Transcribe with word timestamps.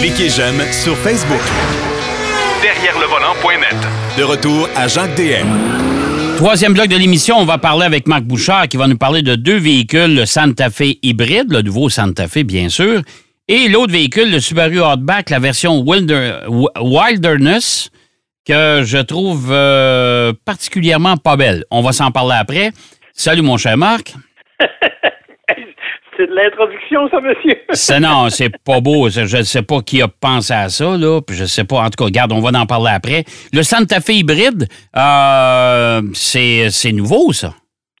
Cliquez 0.00 0.28
j'aime 0.28 0.60
sur 0.72 0.96
Facebook. 0.98 1.40
Derrière 2.62 2.98
le 2.98 3.06
volant.net. 3.06 3.76
De 4.18 4.22
retour 4.22 4.68
à 4.76 4.86
Jacques 4.88 5.14
DM. 5.16 5.46
Troisième 6.36 6.74
bloc 6.74 6.88
de 6.88 6.96
l'émission, 6.96 7.38
on 7.38 7.44
va 7.44 7.58
parler 7.58 7.86
avec 7.86 8.06
Marc 8.06 8.24
Bouchard 8.24 8.68
qui 8.68 8.76
va 8.76 8.86
nous 8.86 8.98
parler 8.98 9.22
de 9.22 9.34
deux 9.34 9.56
véhicules, 9.56 10.14
le 10.14 10.26
Santa 10.26 10.68
Fe 10.68 10.98
hybride, 11.02 11.50
le 11.52 11.62
nouveau 11.62 11.88
Santa 11.88 12.28
Fe 12.28 12.38
bien 12.38 12.68
sûr, 12.68 13.02
et 13.48 13.68
l'autre 13.68 13.92
véhicule, 13.92 14.30
le 14.30 14.40
Subaru 14.40 14.82
Outback, 14.82 15.30
la 15.30 15.38
version 15.38 15.84
Wilderness, 16.80 17.90
que 18.44 18.82
je 18.84 18.98
trouve 18.98 19.48
euh, 19.50 20.32
particulièrement 20.44 21.16
pas 21.16 21.36
belle. 21.36 21.64
On 21.70 21.82
va 21.82 21.92
s'en 21.92 22.10
parler 22.10 22.36
après. 22.38 22.72
Salut 23.14 23.42
mon 23.42 23.56
cher 23.56 23.76
Marc. 23.76 24.14
C'est 26.16 26.26
de 26.26 26.34
l'introduction, 26.34 27.08
ça, 27.08 27.20
monsieur. 27.20 27.56
c'est 27.72 28.00
non, 28.00 28.28
c'est 28.30 28.50
pas 28.64 28.80
beau. 28.80 29.08
Je 29.08 29.20
ne 29.36 29.42
sais 29.42 29.62
pas 29.62 29.80
qui 29.80 30.02
a 30.02 30.08
pensé 30.08 30.52
à 30.52 30.68
ça, 30.68 30.96
là. 30.96 31.20
Puis 31.20 31.36
je 31.36 31.44
sais 31.44 31.64
pas. 31.64 31.76
En 31.76 31.86
tout 31.86 31.96
cas, 31.98 32.04
regarde, 32.04 32.32
on 32.32 32.40
va 32.40 32.58
en 32.58 32.66
parler 32.66 32.92
après. 32.94 33.24
Le 33.52 33.62
Santa 33.62 34.00
Fe 34.00 34.10
hybride, 34.10 34.68
euh, 34.96 36.00
c'est 36.14 36.92
nouveau, 36.92 37.32
ça. 37.32 37.54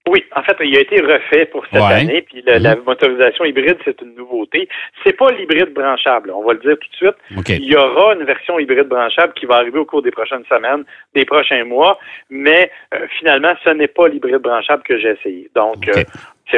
Oui, 0.06 0.22
en 0.36 0.42
fait, 0.42 0.54
il 0.60 0.76
a 0.76 0.80
été 0.80 1.00
refait 1.00 1.46
pour 1.46 1.64
cette 1.72 1.80
année, 1.80 2.20
puis 2.20 2.42
la 2.44 2.76
mhm. 2.76 2.82
motorisation 2.84 3.46
hybride, 3.46 3.78
c'est 3.86 4.02
une 4.02 4.14
nouveauté. 4.14 4.68
C'est 5.02 5.16
pas 5.16 5.32
l'hybride 5.32 5.72
branchable, 5.72 6.30
on 6.30 6.44
va 6.44 6.52
le 6.52 6.58
dire 6.58 6.76
tout 6.78 6.88
de 6.90 6.96
suite. 6.96 7.48
Il 7.48 7.64
y 7.64 7.74
aura 7.74 8.14
une 8.14 8.24
version 8.24 8.58
hybride 8.58 8.88
branchable 8.88 9.32
qui 9.32 9.46
va 9.46 9.56
arriver 9.56 9.78
au 9.78 9.86
cours 9.86 10.02
des 10.02 10.10
prochaines 10.10 10.44
semaines, 10.44 10.84
des 11.14 11.24
prochains 11.24 11.64
mois, 11.64 11.98
mais 12.28 12.70
euh, 12.92 13.06
finalement, 13.18 13.54
ce 13.64 13.70
n'est 13.70 13.88
pas 13.88 14.08
l'hybride 14.08 14.42
branchable 14.42 14.82
que 14.82 14.98
j'ai 14.98 15.12
essayé. 15.12 15.50
Donc, 15.54 15.88
euh, 15.88 16.04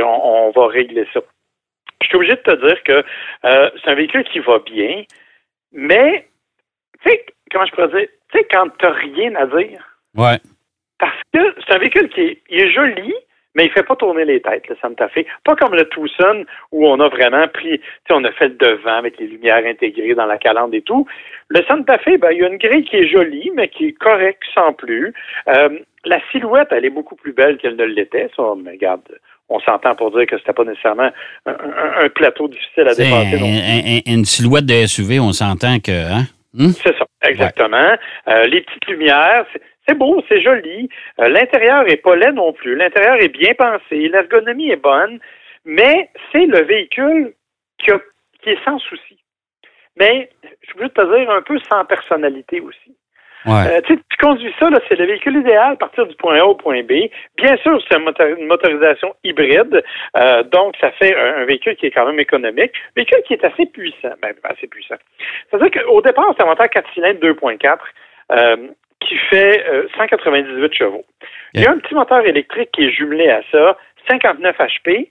on, 0.03 0.51
va 0.51 0.67
régler 0.67 1.07
ça. 1.15 1.21
Je 2.03 2.09
suis 2.09 2.17
obligé 2.17 2.35
de 2.35 2.41
te 2.41 2.67
dire 2.67 2.83
que 2.85 3.05
euh, 3.45 3.71
c'est 3.83 3.91
un 3.91 3.95
véhicule 3.95 4.25
qui 4.25 4.39
va 4.41 4.59
bien, 4.61 5.05
mais, 5.73 6.27
tu 7.03 7.11
sais, 7.11 7.27
comment 7.51 7.67
je 7.67 7.73
pourrais 7.73 7.89
dire, 7.89 8.09
tu 8.33 8.39
sais, 8.39 8.47
quand 8.51 8.69
tu 8.79 8.87
n'as 8.87 8.93
rien 8.93 9.35
à 9.35 9.47
dire. 9.47 9.99
Ouais. 10.17 10.39
Parce 10.99 11.21
que 11.33 11.55
c'est 11.67 11.75
un 11.75 11.79
véhicule 11.79 12.09
qui 12.09 12.39
est 12.49 12.71
joli, 12.71 13.15
mais 13.57 13.65
il 13.65 13.71
fait 13.71 13.83
pas 13.83 13.97
tourner 13.97 14.27
les 14.27 14.41
têtes, 14.41 14.69
le 14.69 14.77
Santa 14.77 15.09
Fe. 15.09 15.25
Pas 15.43 15.57
comme 15.57 15.75
le 15.75 15.89
Tucson, 15.89 16.45
où 16.73 16.87
on 16.87 17.01
a 17.01 17.09
vraiment 17.09 17.49
pris, 17.49 17.79
tu 17.79 17.87
sais, 18.07 18.13
on 18.13 18.23
a 18.25 18.33
fait 18.33 18.49
le 18.49 18.55
devant 18.55 18.97
avec 18.97 19.19
les 19.19 19.27
lumières 19.27 19.65
intégrées 19.65 20.15
dans 20.15 20.27
la 20.27 20.37
calandre 20.37 20.75
et 20.75 20.83
tout. 20.83 21.07
Le 21.49 21.63
Santa 21.65 21.97
Fe, 21.99 22.19
ben, 22.19 22.33
il 22.33 22.39
y 22.39 22.45
a 22.45 22.49
une 22.49 22.59
grille 22.59 22.85
qui 22.85 22.97
est 22.97 23.09
jolie, 23.09 23.51
mais 23.55 23.69
qui 23.69 23.87
est 23.87 23.93
correcte 23.93 24.43
sans 24.55 24.75
plus. 24.75 25.15
Euh, 25.49 25.79
la 26.05 26.21
silhouette, 26.31 26.69
elle 26.71 26.85
est 26.85 26.91
beaucoup 26.91 27.17
plus 27.17 27.33
belle 27.33 27.57
qu'elle 27.57 27.77
ne 27.77 27.85
l'était. 27.85 28.29
Ça, 28.37 28.43
mais 28.63 28.73
regarde, 28.73 29.03
on 29.49 29.61
s'entend 29.61 29.95
pour 29.95 30.11
dire 30.11 30.27
que 30.27 30.39
c'était 30.39 30.53
pas 30.53 30.65
nécessairement 30.65 31.11
un, 31.47 32.09
plateau 32.09 32.49
difficile 32.49 32.89
à 32.89 32.95
dépasser. 32.95 34.03
une 34.07 34.25
silhouette 34.25 34.67
de 34.67 34.87
SUV, 34.87 35.21
on 35.21 35.33
s'entend 35.33 35.79
que, 35.79 36.13
hein? 36.13 36.25
Hmm? 36.53 36.71
C'est 36.71 36.97
ça, 36.97 37.05
exactement. 37.29 37.97
Euh, 38.29 38.47
les 38.47 38.63
petites 38.63 38.87
lumières, 38.87 39.45
c'est 39.87 39.95
beau, 39.95 40.23
c'est 40.29 40.41
joli. 40.41 40.89
Euh, 41.21 41.29
l'intérieur 41.29 41.87
est 41.87 41.99
pas 41.99 42.17
laid 42.17 42.33
non 42.33 42.53
plus. 42.53 42.77
L'intérieur 42.77 43.17
est 43.17 43.29
bien 43.29 43.53
pensé. 43.55 44.09
L'ergonomie 44.09 44.71
est 44.71 44.83
bonne. 44.83 45.21
Mais 45.65 46.11
c'est 46.33 46.47
le 46.47 46.63
véhicule 46.63 47.35
qui, 47.79 47.91
est 47.91 48.65
sans 48.65 48.79
souci. 48.79 49.19
Mais, 49.99 50.31
je 50.63 50.81
veux 50.81 50.89
te 50.89 51.19
dire, 51.19 51.31
un 51.31 51.43
peu 51.43 51.59
sans 51.69 51.85
personnalité 51.85 52.61
aussi. 52.61 52.97
Euh, 53.47 53.81
tu 53.87 53.99
conduis 54.21 54.53
ça, 54.59 54.69
c'est 54.89 54.99
le 54.99 55.07
véhicule 55.07 55.37
idéal 55.37 55.73
à 55.73 55.77
partir 55.77 56.07
du 56.07 56.15
point 56.17 56.39
A 56.39 56.45
au 56.45 56.55
point 56.55 56.83
B. 56.83 57.09
Bien 57.37 57.57
sûr, 57.59 57.81
c'est 57.89 57.97
une 57.97 58.47
motorisation 58.47 59.15
hybride, 59.25 59.83
euh, 60.17 60.43
donc 60.45 60.75
ça 60.81 60.91
fait 60.93 61.17
un, 61.17 61.45
véhicule 61.45 61.77
qui 61.77 61.87
est 61.87 61.91
quand 61.91 62.07
même 62.07 62.19
économique, 62.19 62.73
un 62.75 62.93
véhicule 62.97 63.23
qui 63.27 63.35
est 63.35 63.45
assez 63.45 63.67
puissant, 63.67 64.15
ben, 64.21 64.35
assez 64.45 64.67
puissant. 64.67 64.97
C'est-à-dire 65.51 65.83
qu'au 65.83 66.01
départ, 66.01 66.35
c'est 66.37 66.43
un 66.43 66.47
moteur 66.47 66.69
4 66.69 66.93
cylindres 66.95 67.21
2.4. 67.21 67.79
Euh, 68.33 68.57
qui 69.01 69.17
fait 69.31 69.65
198 69.97 70.65
euh, 70.65 70.69
chevaux. 70.73 71.05
Il 71.55 71.63
y 71.63 71.67
a 71.67 71.71
un 71.71 71.79
petit 71.79 71.95
moteur 71.95 72.21
électrique 72.27 72.71
qui 72.73 72.87
est 72.87 72.91
jumelé 72.91 73.31
à 73.31 73.41
ça, 73.53 73.77
59 74.09 74.57
HP, 74.57 75.09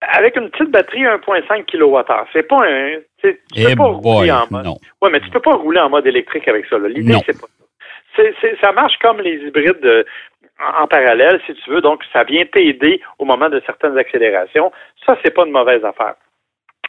avec 0.00 0.36
une 0.36 0.50
petite 0.50 0.70
batterie 0.70 1.02
1.5 1.02 1.64
kWh. 1.66 2.24
C'est 2.32 2.48
pas 2.48 2.64
un. 2.66 2.98
Tu 3.22 3.32
peux 3.32 3.70
eh 3.70 3.76
pas 3.76 3.84
rouler 3.84 4.32
en 4.32 4.46
mode. 4.50 4.66
Ouais, 5.02 5.10
mais 5.10 5.20
tu 5.20 5.30
peux 5.30 5.40
pas 5.40 5.54
rouler 5.54 5.80
en 5.80 5.90
mode 5.90 6.06
électrique 6.06 6.48
avec 6.48 6.66
ça. 6.66 6.78
L'idée, 6.78 7.16
c'est 7.26 7.38
pas 7.38 7.46
ça. 8.16 8.22
ça 8.60 8.72
marche 8.72 8.96
comme 8.98 9.20
les 9.20 9.36
hybrides 9.36 9.84
euh, 9.84 10.04
en, 10.78 10.86
parallèle, 10.86 11.40
si 11.46 11.54
tu 11.54 11.70
veux. 11.70 11.82
Donc, 11.82 12.02
ça 12.12 12.24
vient 12.24 12.44
t'aider 12.46 13.00
au 13.18 13.24
moment 13.24 13.48
de 13.48 13.62
certaines 13.66 13.98
accélérations. 13.98 14.72
Ça, 15.04 15.18
c'est 15.22 15.34
pas 15.34 15.44
une 15.44 15.52
mauvaise 15.52 15.84
affaire. 15.84 16.14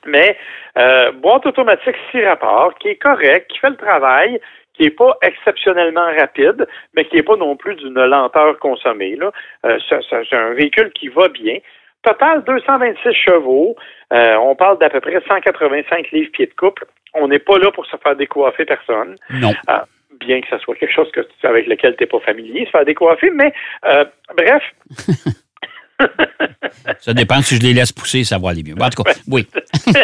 Mais 0.06 0.38
euh, 0.78 1.12
boîte 1.12 1.46
automatique 1.46 1.96
6 2.12 2.26
rapports, 2.26 2.74
qui 2.80 2.90
est 2.90 2.96
correct, 2.96 3.52
qui 3.52 3.60
fait 3.60 3.70
le 3.70 3.76
travail, 3.76 4.40
qui 4.74 4.84
n'est 4.84 4.90
pas 4.90 5.18
exceptionnellement 5.22 6.06
rapide, 6.18 6.66
mais 6.96 7.06
qui 7.06 7.18
n'est 7.18 7.24
pas 7.24 7.36
non 7.36 7.56
plus 7.56 7.76
d'une 7.76 7.94
lenteur 7.94 8.58
consommée. 8.60 9.16
Là. 9.16 9.32
Euh, 9.66 9.78
c'est 9.90 10.36
un 10.36 10.54
véhicule 10.54 10.92
qui 10.94 11.10
va 11.10 11.28
bien. 11.28 11.58
Total 12.04 12.44
226 12.44 13.14
chevaux. 13.14 13.76
Euh, 14.12 14.36
on 14.38 14.56
parle 14.56 14.80
d'à 14.80 14.90
peu 14.90 15.00
près 15.00 15.22
185 15.28 16.12
livres 16.12 16.32
pieds 16.32 16.48
de 16.48 16.54
couple. 16.54 16.86
On 17.14 17.28
n'est 17.28 17.40
pas 17.40 17.58
là 17.58 17.72
pour 17.72 17.86
se 17.86 17.98
faire 17.98 18.16
décoiffer 18.16 18.66
personne. 18.66 19.16
Non. 19.30 19.54
Euh, 19.70 19.80
bien 20.20 20.42
que 20.42 20.48
ce 20.50 20.58
soit 20.60 20.76
quelque 20.76 20.94
chose 20.94 21.12
que, 21.12 21.22
avec 21.44 21.68
lequel 21.68 21.96
tu 21.96 22.04
n'es 22.04 22.08
pas 22.08 22.20
familier, 22.20 22.66
se 22.66 22.72
faire 22.72 22.86
décoiffer. 22.86 23.30
Mais 23.32 23.54
bref. 24.36 24.64
ça 27.00 27.14
dépend 27.14 27.42
si 27.42 27.56
je 27.58 27.62
les 27.62 27.74
laisse 27.74 27.92
pousser, 27.92 28.24
ça 28.24 28.38
va 28.38 28.50
aller 28.50 28.64
mieux. 28.64 28.76
en 28.80 28.90
tout 28.90 29.04
cas, 29.04 29.14
oui. 29.28 29.48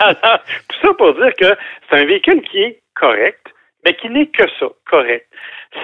Alors, 0.00 0.40
tout 0.68 0.78
ça 0.82 0.94
pour 0.94 1.14
dire 1.14 1.32
que 1.38 1.56
c'est 1.88 1.96
un 1.96 2.04
véhicule 2.04 2.42
qui 2.42 2.58
est 2.58 2.82
correct, 2.94 3.46
mais 3.84 3.94
qui 3.94 4.08
n'est 4.10 4.26
que 4.26 4.44
ça, 4.58 4.66
correct. 4.88 5.26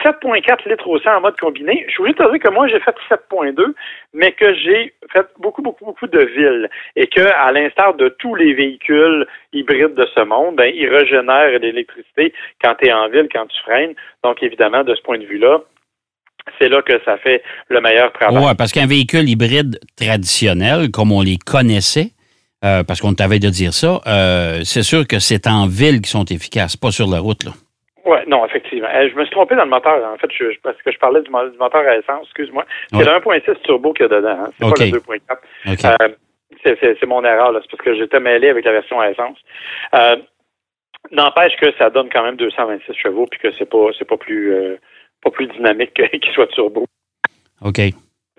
7,4 0.05 0.69
litres 0.69 0.89
au 0.89 0.99
100 0.99 1.17
en 1.17 1.21
mode 1.21 1.37
combiné. 1.39 1.87
Je 1.89 1.97
voulais 1.99 2.15
te 2.15 2.23
dire 2.31 2.41
que 2.41 2.53
moi, 2.53 2.69
j'ai 2.69 2.81
fait 2.81 2.95
7,2, 3.11 3.75
mais 4.15 4.33
que 4.33 4.55
j'ai 4.55 4.95
fait 5.12 5.27
beaucoup, 5.39 5.62
beaucoup, 5.62 5.84
beaucoup 5.84 6.06
de 6.06 6.21
villes. 6.21 6.69
Et 6.97 7.06
que, 7.06 7.21
à 7.21 7.53
l'instar 7.53 7.95
de 7.95 8.09
tous 8.19 8.34
les 8.34 8.55
véhicules 8.55 9.27
hybrides 9.53 9.95
de 9.95 10.06
ce 10.15 10.21
monde, 10.21 10.56
ben, 10.56 10.73
ils 10.75 10.89
régénèrent 10.89 11.59
l'électricité 11.59 12.33
quand 12.62 12.75
tu 12.77 12.89
es 12.89 12.93
en 12.93 13.09
ville, 13.09 13.28
quand 13.33 13.47
tu 13.47 13.61
freines. 13.62 13.95
Donc, 14.25 14.43
évidemment, 14.43 14.84
de 14.84 14.95
ce 14.95 15.03
point 15.03 15.19
de 15.19 15.27
vue-là, 15.27 15.59
c'est 16.59 16.69
là 16.69 16.83
que 16.83 17.01
ça 17.05 17.19
fait 17.19 17.43
le 17.69 17.81
meilleur 17.81 18.12
travail. 18.12 18.43
Oui, 18.43 18.53
parce 18.57 18.72
qu'un 18.72 18.87
véhicule 18.87 19.28
hybride 19.28 19.78
traditionnel, 19.97 20.91
comme 20.91 21.12
on 21.12 21.22
les 21.22 21.37
connaissait, 21.37 22.11
euh, 22.65 22.84
parce 22.84 23.01
qu'on 23.01 23.15
t'avait 23.15 23.39
de 23.39 23.49
dire 23.49 23.72
ça, 23.72 24.01
euh, 24.07 24.61
c'est 24.65 24.83
sûr 24.83 25.07
que 25.07 25.19
c'est 25.19 25.47
en 25.47 25.67
ville 25.67 26.01
qu'ils 26.01 26.07
sont 26.07 26.25
efficaces, 26.27 26.77
pas 26.77 26.91
sur 26.91 27.09
la 27.09 27.19
route. 27.19 27.45
Là. 27.45 27.53
Oui, 28.05 28.19
non, 28.27 28.44
effectivement. 28.47 28.88
Euh, 28.88 29.09
je 29.11 29.15
me 29.15 29.25
suis 29.25 29.33
trompé 29.33 29.55
dans 29.55 29.65
le 29.65 29.71
moteur. 29.71 30.05
En 30.12 30.16
fait, 30.16 30.31
je, 30.33 30.59
parce 30.62 30.81
que 30.83 30.91
je 30.91 30.99
parlais 30.99 31.22
du, 31.22 31.31
moteur 31.31 31.87
à 31.87 31.97
essence, 31.97 32.27
excuse-moi. 32.27 32.65
C'est 32.91 32.99
le 32.99 33.05
1.6 33.05 33.62
turbo 33.62 33.93
qu'il 33.93 34.05
y 34.05 34.06
a 34.06 34.09
dedans. 34.09 34.44
Hein. 34.44 34.50
C'est 34.59 34.69
pas 34.69 34.84
le 34.84 35.77
2.4. 35.77 35.97
Euh, 36.03 36.94
c'est 37.00 37.06
mon 37.06 37.25
erreur. 37.25 37.53
C'est 37.62 37.71
parce 37.71 37.83
que 37.83 37.94
j'étais 37.94 38.21
mêlé 38.21 38.49
avec 38.49 38.65
la 38.65 38.72
version 38.72 39.00
à 39.00 39.10
essence. 39.10 39.39
Euh, 39.94 40.16
n'empêche 41.10 41.56
que 41.56 41.72
ça 41.78 41.91
donne 41.91 42.09
quand 42.10 42.25
même 42.25 42.37
226 42.37 42.94
chevaux 42.94 43.27
puis 43.31 43.41
que 43.41 43.50
c'est 43.59 43.69
pas 43.69 43.89
c'est 43.99 44.05
pas 44.06 44.16
plus 44.16 44.55
pas 45.22 45.31
plus 45.31 45.47
dynamique 45.47 45.94
qu'il 46.10 46.33
soit 46.33 46.49
turbo. 46.49 46.87
OK. 47.62 47.81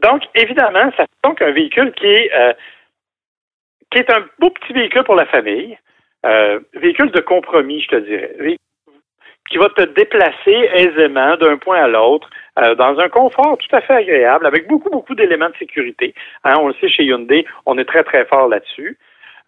Donc, 0.01 0.23
évidemment, 0.35 0.91
ça 0.97 1.03
fait 1.03 1.23
donc 1.23 1.41
un 1.41 1.51
véhicule 1.51 1.91
qui 1.93 2.05
est 2.05 2.31
qui 3.91 3.99
est 3.99 4.11
un 4.11 4.25
beau 4.39 4.49
petit 4.49 4.73
véhicule 4.73 5.03
pour 5.03 5.15
la 5.15 5.25
famille. 5.25 5.77
véhicule 6.73 7.11
de 7.11 7.21
compromis, 7.21 7.81
je 7.81 7.87
te 7.87 7.95
dirais 7.97 8.57
qui 9.51 9.57
va 9.57 9.67
te 9.69 9.81
déplacer 9.81 10.69
aisément 10.73 11.35
d'un 11.35 11.57
point 11.57 11.83
à 11.83 11.87
l'autre 11.87 12.29
euh, 12.57 12.73
dans 12.75 12.97
un 12.99 13.09
confort 13.09 13.57
tout 13.57 13.75
à 13.75 13.81
fait 13.81 13.93
agréable 13.93 14.45
avec 14.45 14.67
beaucoup, 14.67 14.89
beaucoup 14.89 15.13
d'éléments 15.13 15.49
de 15.49 15.57
sécurité. 15.57 16.15
Hein, 16.45 16.55
on 16.59 16.69
le 16.69 16.73
sait 16.75 16.87
chez 16.87 17.03
Hyundai, 17.03 17.45
on 17.65 17.77
est 17.77 17.85
très, 17.85 18.03
très 18.03 18.25
fort 18.25 18.47
là-dessus. 18.47 18.97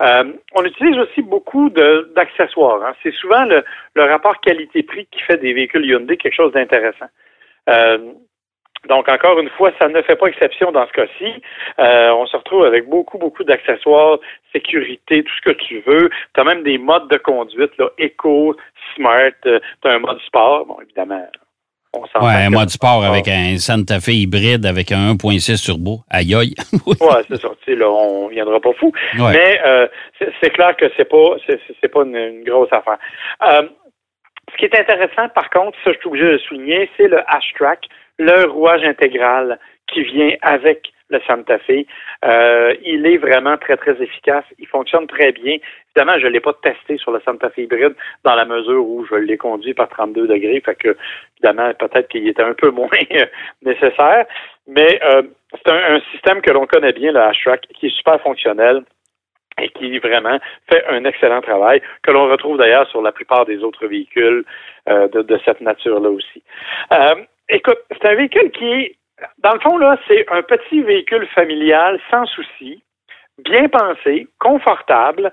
Euh, 0.02 0.34
on 0.56 0.66
utilise 0.66 0.98
aussi 0.98 1.22
beaucoup 1.22 1.70
d'accessoires. 1.70 2.84
Hein. 2.86 2.94
C'est 3.02 3.14
souvent 3.14 3.46
le, 3.46 3.64
le 3.96 4.04
rapport 4.04 4.42
qualité-prix 4.42 5.08
qui 5.10 5.22
fait 5.22 5.38
des 5.38 5.54
véhicules 5.54 5.86
Hyundai 5.86 6.18
quelque 6.18 6.36
chose 6.36 6.52
d'intéressant. 6.52 7.08
Euh, 7.70 8.00
donc, 8.90 9.10
encore 9.10 9.40
une 9.40 9.50
fois, 9.50 9.72
ça 9.80 9.88
ne 9.88 10.02
fait 10.02 10.16
pas 10.16 10.28
exception 10.28 10.72
dans 10.72 10.86
ce 10.88 10.92
cas-ci. 10.92 11.42
Euh, 11.80 12.12
on 12.12 12.26
se 12.26 12.36
retrouve 12.36 12.66
avec 12.66 12.88
beaucoup, 12.90 13.18
beaucoup 13.18 13.44
d'accessoires, 13.44 14.18
sécurité, 14.52 15.24
tout 15.24 15.34
ce 15.44 15.52
que 15.52 15.58
tu 15.58 15.82
veux. 15.86 16.10
Tu 16.34 16.42
as 16.42 16.44
même 16.44 16.64
des 16.64 16.78
modes 16.78 17.10
de 17.10 17.18
conduite, 17.18 17.72
là, 17.78 17.90
éco, 17.98 18.56
smart, 18.96 19.32
euh, 19.46 19.60
tu 19.82 19.88
as 19.88 19.94
un 19.94 20.00
mode 20.00 20.20
sport. 20.26 20.66
Bon, 20.66 20.78
évidemment, 20.82 21.26
on 21.94 22.06
s'en 22.08 22.26
Ouais, 22.26 22.46
un 22.46 22.50
mode 22.50 22.70
sport 22.70 23.06
avec 23.06 23.28
un 23.28 23.58
Santa 23.58 24.00
Fe 24.00 24.10
hybride 24.10 24.66
avec 24.66 24.92
un 24.92 25.14
1.6 25.14 25.64
turbo. 25.64 26.00
Aïe 26.10 26.36
aïe. 26.36 26.54
ouais, 26.86 27.24
c'est 27.30 27.40
sorti, 27.40 27.76
là, 27.76 27.90
on 27.90 28.28
viendra 28.28 28.60
pas 28.60 28.74
fou. 28.74 28.92
Mais 29.16 29.62
euh, 29.66 29.88
c'est 30.42 30.50
clair 30.50 30.76
que 30.76 30.86
c'est 30.98 31.08
pas 31.08 31.36
c'est 31.48 31.88
pas 31.88 32.02
une, 32.02 32.44
grosse 32.44 32.72
affaire. 32.74 32.98
Euh, 33.44 33.70
ce 34.52 34.58
qui 34.58 34.66
est 34.66 34.78
intéressant, 34.78 35.30
par 35.30 35.50
contre, 35.50 35.78
ça 35.84 35.94
je 35.94 36.00
suis 36.00 36.08
obligé 36.08 36.26
de 36.26 36.32
le 36.32 36.40
souligner, 36.40 36.90
c'est 36.98 37.08
le 37.08 37.18
H-Track 37.18 37.88
le 38.20 38.48
rouage 38.50 38.84
intégral 38.84 39.60
qui 39.88 40.04
vient 40.04 40.32
avec 40.42 40.94
le 41.10 41.20
Santa 41.28 41.60
Fe. 41.60 41.86
Euh, 42.26 42.74
il 42.84 43.06
est 43.06 43.18
vraiment 43.18 43.58
très, 43.58 43.78
très 43.78 44.02
efficace. 44.02 44.46
Il 44.58 44.68
fonctionne 44.68 45.08
très 45.08 45.32
bien. 45.32 45.58
Évidemment, 45.96 46.20
je 46.20 46.26
ne 46.26 46.32
l'ai 46.32 46.40
pas 46.40 46.54
testé 46.54 46.98
sur 46.98 47.12
le 47.12 47.22
Santa 47.24 47.50
Fe 47.50 47.60
hybride 47.60 47.96
dans 48.24 48.36
la 48.36 48.46
mesure 48.46 48.86
où 48.86 49.06
je 49.06 49.16
l'ai 49.16 49.38
conduit 49.38 49.74
par 49.74 49.90
32 49.90 50.28
degrés. 50.28 50.62
Fait 50.66 50.76
que, 50.76 50.98
évidemment, 51.38 51.72
peut-être 51.74 52.08
qu'il 52.08 52.28
était 52.28 52.42
un 52.44 52.54
peu 52.54 52.70
moins 52.72 52.90
nécessaire. 53.62 54.26
Mais 54.68 55.00
euh, 55.04 55.24
c'est 55.64 55.72
un, 55.72 56.00
système 56.12 56.42
que 56.42 56.52
l'on 56.52 56.66
connaît 56.66 56.94
bien, 56.94 57.12
le 57.12 57.20
H-Track, 57.20 57.68
qui 57.76 57.88
est 57.88 57.96
super 57.96 58.20
fonctionnel 58.22 58.84
et 59.62 59.70
qui 59.70 60.00
vraiment 60.00 60.40
fait 60.68 60.84
un 60.88 61.06
excellent 61.06 61.42
travail, 61.42 61.80
que 62.02 62.12
l'on 62.12 62.28
retrouve 62.28 62.58
d'ailleurs 62.58 62.90
sur 62.90 63.04
la 63.04 63.12
plupart 63.12 63.46
des 63.46 63.64
autres 63.64 63.86
véhicules 63.86 64.44
euh, 64.90 65.08
de, 65.08 65.40
cette 65.46 65.62
nature-là 65.62 66.10
aussi. 66.10 66.42
Euh, 66.92 67.16
écoute, 67.50 67.80
c'est 67.92 68.06
un 68.06 68.16
véhicule 68.16 68.52
qui 68.52 68.66
est, 68.66 68.96
dans 69.40 69.54
le 69.54 69.60
fond, 69.60 69.78
là, 69.78 69.98
c'est 70.08 70.26
un 70.32 70.42
petit 70.42 70.82
véhicule 70.82 71.28
familial 71.28 72.00
sans 72.10 72.26
souci, 72.26 72.82
bien 73.38 73.68
pensé, 73.70 74.28
confortable, 74.40 75.32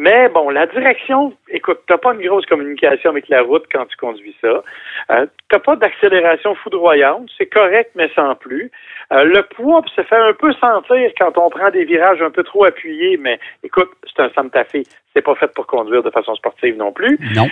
mais 0.00 0.28
bon, 0.28 0.48
la 0.50 0.66
direction, 0.66 1.32
écoute, 1.48 1.80
t'as 1.88 1.98
pas 1.98 2.14
une 2.14 2.24
grosse 2.24 2.46
communication 2.46 3.10
avec 3.10 3.28
la 3.28 3.42
route 3.42 3.64
quand 3.72 3.84
tu 3.86 3.96
conduis 3.96 4.36
ça. 4.40 4.62
Euh, 5.10 5.26
t'as 5.48 5.58
pas 5.58 5.74
d'accélération 5.74 6.54
foudroyante, 6.54 7.28
c'est 7.36 7.46
correct, 7.46 7.90
mais 7.96 8.08
sans 8.14 8.36
plus. 8.36 8.70
Euh, 9.12 9.24
le 9.24 9.42
poids 9.42 9.82
se 9.96 10.02
fait 10.02 10.16
un 10.16 10.34
peu 10.34 10.52
sentir 10.52 11.10
quand 11.18 11.36
on 11.36 11.50
prend 11.50 11.70
des 11.70 11.84
virages 11.84 12.22
un 12.22 12.30
peu 12.30 12.44
trop 12.44 12.64
appuyés, 12.64 13.16
mais 13.16 13.40
écoute, 13.64 13.90
c'est 14.06 14.22
un 14.22 14.30
Santa 14.36 14.62
Fe. 14.62 14.84
C'est 15.12 15.22
pas 15.22 15.34
fait 15.34 15.52
pour 15.52 15.66
conduire 15.66 16.04
de 16.04 16.10
façon 16.10 16.36
sportive 16.36 16.76
non 16.76 16.92
plus. 16.92 17.18
Non. 17.34 17.48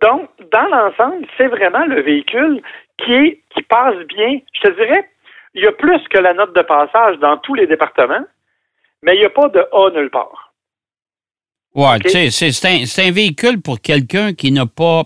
Donc, 0.00 0.30
dans 0.50 0.68
l'ensemble, 0.68 1.26
c'est 1.36 1.48
vraiment 1.48 1.84
le 1.84 2.00
véhicule 2.00 2.62
qui 2.98 3.12
est, 3.12 3.42
qui 3.54 3.62
passe 3.62 3.96
bien. 4.08 4.40
Je 4.54 4.60
te 4.68 4.74
dirais, 4.74 5.08
il 5.54 5.62
y 5.62 5.66
a 5.66 5.72
plus 5.72 6.00
que 6.08 6.18
la 6.18 6.34
note 6.34 6.54
de 6.54 6.62
passage 6.62 7.18
dans 7.18 7.36
tous 7.38 7.54
les 7.54 7.66
départements, 7.66 8.24
mais 9.02 9.16
il 9.16 9.20
n'y 9.20 9.26
a 9.26 9.30
pas 9.30 9.48
de 9.48 9.60
A 9.72 9.90
nulle 9.90 10.10
part. 10.10 10.52
Ouais, 11.74 11.98
tu 11.98 12.30
sais, 12.30 12.52
c'est 12.52 13.02
un, 13.02 13.10
véhicule 13.10 13.60
pour 13.60 13.80
quelqu'un 13.80 14.32
qui 14.32 14.52
n'a 14.52 14.66
pas 14.66 15.02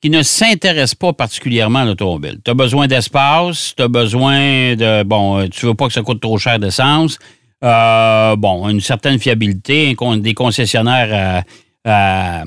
qui 0.00 0.10
ne 0.10 0.22
s'intéresse 0.22 0.94
pas 0.94 1.14
particulièrement 1.14 1.78
à 1.78 1.84
l'automobile. 1.86 2.38
Tu 2.44 2.50
as 2.50 2.54
besoin 2.54 2.86
d'espace, 2.86 3.74
tu 3.74 3.82
as 3.82 3.88
besoin 3.88 4.74
de 4.76 5.02
bon, 5.02 5.38
euh, 5.38 5.48
tu 5.48 5.64
veux 5.64 5.74
pas 5.74 5.86
que 5.86 5.94
ça 5.94 6.02
coûte 6.02 6.20
trop 6.20 6.36
cher 6.36 6.58
d'essence. 6.58 7.18
Euh, 7.62 8.36
bon, 8.36 8.68
une 8.68 8.80
certaine 8.80 9.18
fiabilité, 9.18 9.96
des 10.18 10.34
concessionnaires 10.34 11.44
à, 11.84 12.44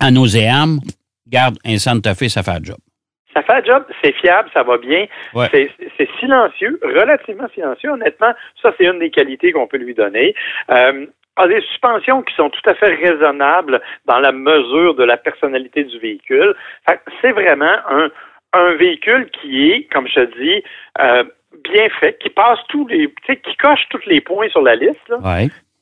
à, 0.00 0.10
nauséam. 0.10 0.80
Garde, 1.28 1.58
un 1.64 1.78
Santa 1.78 2.16
Fe, 2.16 2.26
ça 2.26 2.42
fait 2.42 2.50
un 2.50 2.62
job. 2.64 2.78
Ça 3.34 3.42
fait 3.42 3.52
un 3.52 3.64
job, 3.64 3.84
c'est 4.02 4.12
fiable, 4.16 4.50
ça 4.52 4.62
va 4.62 4.78
bien. 4.78 5.06
C'est 5.52 6.08
silencieux, 6.18 6.80
relativement 6.82 7.48
silencieux. 7.54 7.90
Honnêtement, 7.90 8.32
ça, 8.60 8.72
c'est 8.76 8.84
une 8.86 8.98
des 8.98 9.10
qualités 9.10 9.52
qu'on 9.52 9.66
peut 9.66 9.78
lui 9.78 9.94
donner. 9.94 10.34
Euh, 10.70 11.06
a 11.36 11.46
des 11.46 11.60
suspensions 11.62 12.22
qui 12.22 12.34
sont 12.34 12.50
tout 12.50 12.68
à 12.68 12.74
fait 12.74 12.94
raisonnables 12.94 13.80
dans 14.06 14.18
la 14.18 14.32
mesure 14.32 14.94
de 14.94 15.04
la 15.04 15.16
personnalité 15.16 15.84
du 15.84 15.98
véhicule. 15.98 16.54
C'est 17.20 17.32
vraiment 17.32 17.76
un, 17.88 18.10
un 18.52 18.74
véhicule 18.74 19.30
qui 19.30 19.70
est, 19.70 19.92
comme 19.92 20.06
je 20.08 20.20
te 20.20 20.38
dis, 20.38 20.62
euh, 21.00 21.24
bien 21.64 21.88
fait, 22.00 22.18
qui 22.18 22.30
passe 22.30 22.58
tous 22.68 22.86
les, 22.88 23.12
qui 23.26 23.56
coche 23.56 23.86
tous 23.90 24.04
les 24.06 24.20
points 24.20 24.48
sur 24.48 24.62
la 24.62 24.74
liste, 24.74 25.12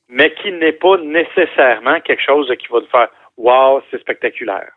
mais 0.08 0.32
qui 0.34 0.52
n'est 0.52 0.72
pas 0.72 0.96
nécessairement 0.98 2.00
quelque 2.00 2.22
chose 2.22 2.52
qui 2.58 2.66
va 2.70 2.80
te 2.80 2.86
faire 2.86 3.08
Wow, 3.38 3.82
c'est 3.90 4.00
spectaculaire. 4.00 4.70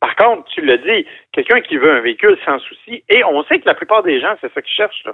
Par 0.00 0.16
contre, 0.16 0.44
tu 0.50 0.62
le 0.62 0.78
dis, 0.78 1.06
quelqu'un 1.32 1.60
qui 1.60 1.76
veut 1.76 1.92
un 1.92 2.00
véhicule 2.00 2.38
sans 2.44 2.58
souci, 2.58 3.04
et 3.08 3.22
on 3.24 3.44
sait 3.44 3.60
que 3.60 3.66
la 3.66 3.74
plupart 3.74 4.02
des 4.02 4.20
gens, 4.20 4.34
c'est 4.40 4.52
ça 4.52 4.62
qu'ils 4.62 4.74
cherchent. 4.74 5.04
Là. 5.04 5.12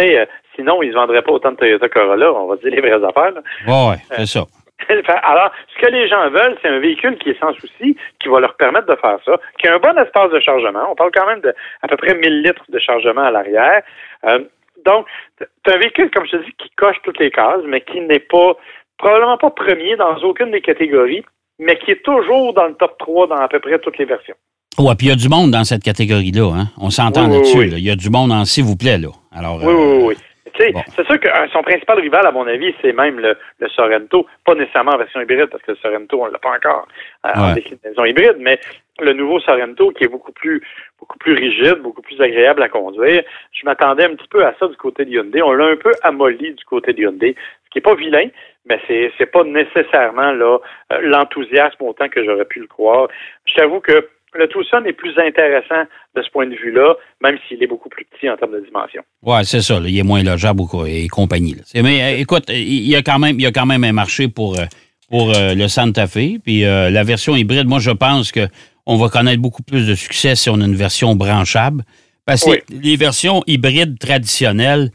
Euh, 0.00 0.26
sinon, 0.54 0.82
ils 0.82 0.90
ne 0.90 0.94
vendraient 0.94 1.22
pas 1.22 1.32
autant 1.32 1.52
de 1.52 1.56
Toyota 1.56 1.88
Corolla, 1.88 2.32
on 2.32 2.46
va 2.46 2.56
dire 2.56 2.70
les 2.70 2.80
vraies 2.80 3.04
affaires. 3.04 3.32
Oui, 3.66 3.96
c'est 4.10 4.26
ça. 4.26 4.44
Alors, 5.22 5.52
ce 5.74 5.80
que 5.80 5.90
les 5.90 6.08
gens 6.08 6.28
veulent, 6.30 6.56
c'est 6.60 6.68
un 6.68 6.78
véhicule 6.78 7.16
qui 7.18 7.30
est 7.30 7.40
sans 7.40 7.54
souci, 7.54 7.96
qui 8.20 8.28
va 8.28 8.40
leur 8.40 8.56
permettre 8.56 8.86
de 8.86 8.96
faire 8.96 9.18
ça, 9.24 9.38
qui 9.58 9.68
a 9.68 9.74
un 9.74 9.78
bon 9.78 9.96
espace 9.98 10.30
de 10.30 10.40
chargement. 10.40 10.90
On 10.90 10.94
parle 10.94 11.10
quand 11.14 11.26
même 11.26 11.40
de 11.40 11.54
à 11.82 11.88
peu 11.88 11.96
près 11.96 12.14
1000 12.14 12.42
litres 12.42 12.64
de 12.68 12.78
chargement 12.78 13.22
à 13.22 13.30
l'arrière. 13.30 13.82
Euh, 14.24 14.40
donc, 14.84 15.06
c'est 15.38 15.74
un 15.74 15.78
véhicule, 15.78 16.10
comme 16.10 16.26
je 16.26 16.36
te 16.36 16.44
dis, 16.44 16.52
qui 16.58 16.70
coche 16.76 16.96
toutes 17.04 17.18
les 17.18 17.30
cases, 17.30 17.62
mais 17.64 17.80
qui 17.82 18.00
n'est 18.00 18.18
pas, 18.18 18.56
probablement 18.98 19.38
pas 19.38 19.50
premier 19.50 19.96
dans 19.96 20.16
aucune 20.18 20.50
des 20.50 20.60
catégories, 20.60 21.24
mais 21.58 21.78
qui 21.78 21.92
est 21.92 22.02
toujours 22.02 22.54
dans 22.54 22.66
le 22.66 22.74
top 22.74 22.96
3 22.98 23.26
dans 23.28 23.36
à 23.36 23.48
peu 23.48 23.60
près 23.60 23.78
toutes 23.78 23.98
les 23.98 24.04
versions. 24.04 24.34
Oui, 24.78 24.94
puis 24.96 25.08
il 25.08 25.10
y 25.10 25.12
a 25.12 25.16
du 25.16 25.28
monde 25.28 25.50
dans 25.50 25.64
cette 25.64 25.82
catégorie-là. 25.82 26.50
Hein? 26.54 26.66
On 26.80 26.90
s'entend 26.90 27.28
là-dessus. 27.28 27.68
Il 27.72 27.84
y 27.84 27.90
a 27.90 27.96
du 27.96 28.08
monde 28.08 28.32
en 28.32 28.44
s'il 28.44 28.64
vous 28.64 28.76
plaît. 28.76 28.98
Là. 28.98 29.08
Alors, 29.30 29.62
oui, 29.62 29.74
oui, 29.74 30.04
oui. 30.06 30.16
C'est 30.58 31.06
sûr 31.06 31.18
que 31.18 31.28
euh, 31.28 31.46
son 31.52 31.62
principal 31.62 31.98
rival, 31.98 32.26
à 32.26 32.30
mon 32.30 32.46
avis, 32.46 32.74
c'est 32.80 32.92
même 32.92 33.18
le, 33.18 33.36
Sorento. 33.74 34.26
Pas 34.44 34.54
nécessairement 34.54 34.92
en 34.92 34.98
version 34.98 35.20
hybride, 35.20 35.46
parce 35.46 35.62
que 35.62 35.72
le 35.72 35.76
Sorento, 35.78 36.22
on 36.22 36.26
ne 36.26 36.32
l'a 36.32 36.38
pas 36.38 36.54
encore 36.56 36.86
euh, 37.26 37.30
en 37.34 37.54
déclinaison 37.54 38.04
hybride, 38.04 38.36
mais 38.38 38.60
le 39.00 39.12
nouveau 39.14 39.40
Sorento 39.40 39.90
qui 39.90 40.04
est 40.04 40.08
beaucoup 40.08 40.32
plus 40.32 40.62
beaucoup 41.00 41.18
plus 41.18 41.32
rigide, 41.32 41.78
beaucoup 41.82 42.02
plus 42.02 42.20
agréable 42.20 42.62
à 42.62 42.68
conduire. 42.68 43.22
Je 43.52 43.64
m'attendais 43.64 44.04
un 44.04 44.14
petit 44.14 44.28
peu 44.28 44.44
à 44.44 44.54
ça 44.58 44.68
du 44.68 44.76
côté 44.76 45.04
de 45.04 45.10
Hyundai. 45.10 45.42
On 45.42 45.52
l'a 45.52 45.66
un 45.66 45.76
peu 45.76 45.92
amolli 46.02 46.54
du 46.54 46.64
côté 46.64 46.92
de 46.92 47.00
Hyundai, 47.00 47.34
ce 47.64 47.70
qui 47.70 47.78
n'est 47.78 47.82
pas 47.82 47.94
vilain, 47.94 48.28
mais 48.66 48.80
c'est 48.86 49.12
c'est 49.18 49.26
pas 49.26 49.44
nécessairement 49.44 50.32
là 50.32 50.58
euh, 50.92 50.98
l'enthousiasme 51.02 51.82
autant 51.82 52.08
que 52.08 52.24
j'aurais 52.24 52.44
pu 52.44 52.60
le 52.60 52.66
croire. 52.66 53.08
Je 53.46 53.54
t'avoue 53.54 53.80
que 53.80 54.08
le 54.34 54.48
Tucson 54.48 54.82
est 54.86 54.92
plus 54.92 55.18
intéressant 55.18 55.84
de 56.16 56.22
ce 56.22 56.30
point 56.30 56.46
de 56.46 56.54
vue-là, 56.54 56.94
même 57.22 57.36
s'il 57.46 57.62
est 57.62 57.66
beaucoup 57.66 57.88
plus 57.88 58.04
petit 58.04 58.28
en 58.30 58.36
termes 58.36 58.52
de 58.52 58.64
dimension. 58.64 59.02
Oui, 59.22 59.44
c'est 59.44 59.60
ça. 59.60 59.78
il 59.84 59.98
est 59.98 60.02
moins 60.02 60.22
logeable 60.22 60.62
et 60.86 61.08
compagnie. 61.08 61.56
Mais 61.74 62.02
euh, 62.02 62.18
écoute, 62.18 62.44
il 62.48 62.88
y, 62.88 62.96
a 62.96 63.02
quand 63.02 63.18
même, 63.18 63.38
il 63.38 63.42
y 63.42 63.46
a 63.46 63.52
quand 63.52 63.66
même 63.66 63.84
un 63.84 63.92
marché 63.92 64.28
pour, 64.28 64.58
euh, 64.58 64.64
pour 65.10 65.34
euh, 65.34 65.54
le 65.54 65.68
Santa 65.68 66.06
Fe. 66.06 66.38
Puis 66.42 66.62
la 66.62 67.04
version 67.04 67.36
hybride, 67.36 67.68
moi, 67.68 67.78
je 67.78 67.90
pense 67.90 68.32
qu'on 68.32 68.96
va 68.96 69.08
connaître 69.08 69.40
beaucoup 69.40 69.62
plus 69.62 69.86
de 69.86 69.94
succès 69.94 70.34
si 70.34 70.48
on 70.48 70.60
a 70.60 70.64
une 70.64 70.76
version 70.76 71.14
branchable. 71.14 71.82
Parce 72.24 72.44
que 72.44 72.52
les 72.70 72.96
versions 72.96 73.42
hybrides 73.46 73.98
traditionnelles, 73.98 74.90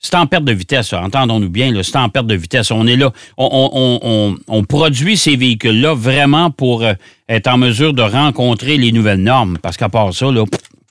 c'est 0.00 0.16
en 0.16 0.26
perte 0.26 0.44
de 0.44 0.52
vitesse, 0.52 0.94
entendons-nous 0.94 1.50
bien, 1.50 1.70
c'est 1.82 1.98
en 1.98 2.08
perte 2.08 2.26
de 2.26 2.34
vitesse. 2.34 2.70
On 2.70 2.86
est 2.86 2.96
là, 2.96 3.10
on, 3.36 4.64
produit 4.68 5.16
ces 5.16 5.36
véhicules-là 5.36 5.94
vraiment 5.94 6.50
pour 6.50 6.82
euh, 6.82 6.92
être 7.28 7.48
en 7.48 7.58
mesure 7.58 7.92
de 7.92 8.02
rencontrer 8.02 8.76
les 8.76 8.92
nouvelles 8.92 9.22
normes, 9.22 9.58
parce 9.62 9.76
qu'à 9.76 9.88
part 9.88 10.12
ça, 10.14 10.26
là, 10.26 10.44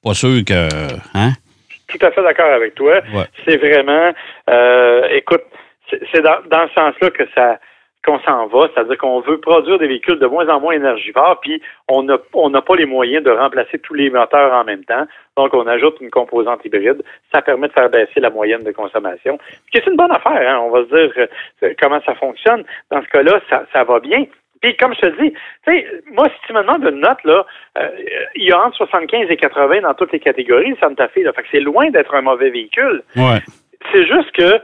pas 0.04 0.14
sûr 0.14 0.44
que... 0.46 0.68
Hein? 1.16 1.32
Tout 1.88 2.06
à 2.06 2.12
fait 2.12 2.22
d'accord 2.22 2.52
avec 2.52 2.76
toi. 2.76 3.02
C'est 3.46 3.58
vraiment... 3.58 4.12
Euh, 4.50 5.08
écoute, 5.12 5.42
c'est 5.90 6.22
dans, 6.22 6.38
dans, 6.52 6.68
ce 6.68 6.74
sens-là 6.76 7.10
que 7.10 7.24
ça 7.34 7.60
qu'on 8.06 8.20
s'en 8.20 8.48
va, 8.48 8.70
c'est-à-dire 8.74 8.98
qu'on 8.98 9.20
veut 9.20 9.40
produire 9.40 9.78
des 9.78 9.88
véhicules 9.88 10.20
de 10.20 10.26
moins 10.26 10.48
en 10.48 10.60
moins 10.60 10.74
énergivores, 10.74 11.40
puis 11.42 11.62
on 11.88 12.04
n'a 12.04 12.18
on 12.34 12.50
n'a 12.50 12.62
pas 12.62 12.76
les 12.76 12.86
moyens 12.86 13.24
de 13.24 13.32
remplacer 13.32 13.80
tous 13.80 13.94
les 13.94 14.10
moteurs 14.10 14.54
en 14.54 14.64
même 14.64 14.84
temps. 14.86 15.06
Donc, 15.36 15.54
on 15.54 15.68
ajoute 15.68 15.98
une 16.02 16.10
composante 16.10 16.64
hybride. 16.66 17.04
Ça 17.34 17.42
permet 17.42 17.68
de 17.68 17.74
faire 17.74 17.90
baisser 17.90 18.20
la 18.20 18.30
moyenne 18.30 18.64
de 18.64 18.72
consommation. 18.72 19.38
Ce 19.50 19.72
qui 19.72 19.78
est 19.78 19.90
une 19.90 19.96
bonne 19.96 20.12
affaire, 20.12 20.50
hein? 20.50 20.60
on 20.64 20.70
va 20.70 20.84
se 20.84 20.90
dire 20.90 21.28
euh, 21.64 21.74
comment 21.80 22.02
ça 22.06 22.16
fonctionne. 22.16 22.64
Dans 22.92 23.02
ce 23.02 23.08
cas-là, 23.08 23.40
ça, 23.50 23.64
ça 23.74 23.84
va 23.84 24.00
bien. 24.00 24.26
Puis, 24.62 24.76
comme 24.76 24.94
je 24.94 25.02
te 25.02 25.22
dis, 25.22 25.32
tu 25.32 25.72
sais, 25.72 25.88
moi, 26.12 26.28
si 26.28 26.48
tu 26.48 26.54
me 26.54 26.62
demandes 26.62 26.84
une 26.84 27.00
note, 27.00 27.24
là, 27.24 27.46
euh, 27.78 27.90
il 28.36 28.50
y 28.50 28.52
a 28.52 28.60
entre 28.60 28.78
75 28.78 29.28
et 29.30 29.38
80 29.38 29.82
dans 29.82 29.94
toutes 29.94 30.12
les 30.12 30.20
catégories, 30.20 30.76
Santa 30.82 31.08
Fe, 31.08 31.24
là. 31.24 31.32
Fait 31.34 31.44
que 31.44 31.48
c'est 31.52 31.62
loin 31.62 31.90
d'être 31.90 32.14
un 32.14 32.22
mauvais 32.22 32.50
véhicule. 32.50 33.04
Ouais. 33.16 33.40
C'est 33.94 34.06
juste 34.06 34.32
que 34.34 34.62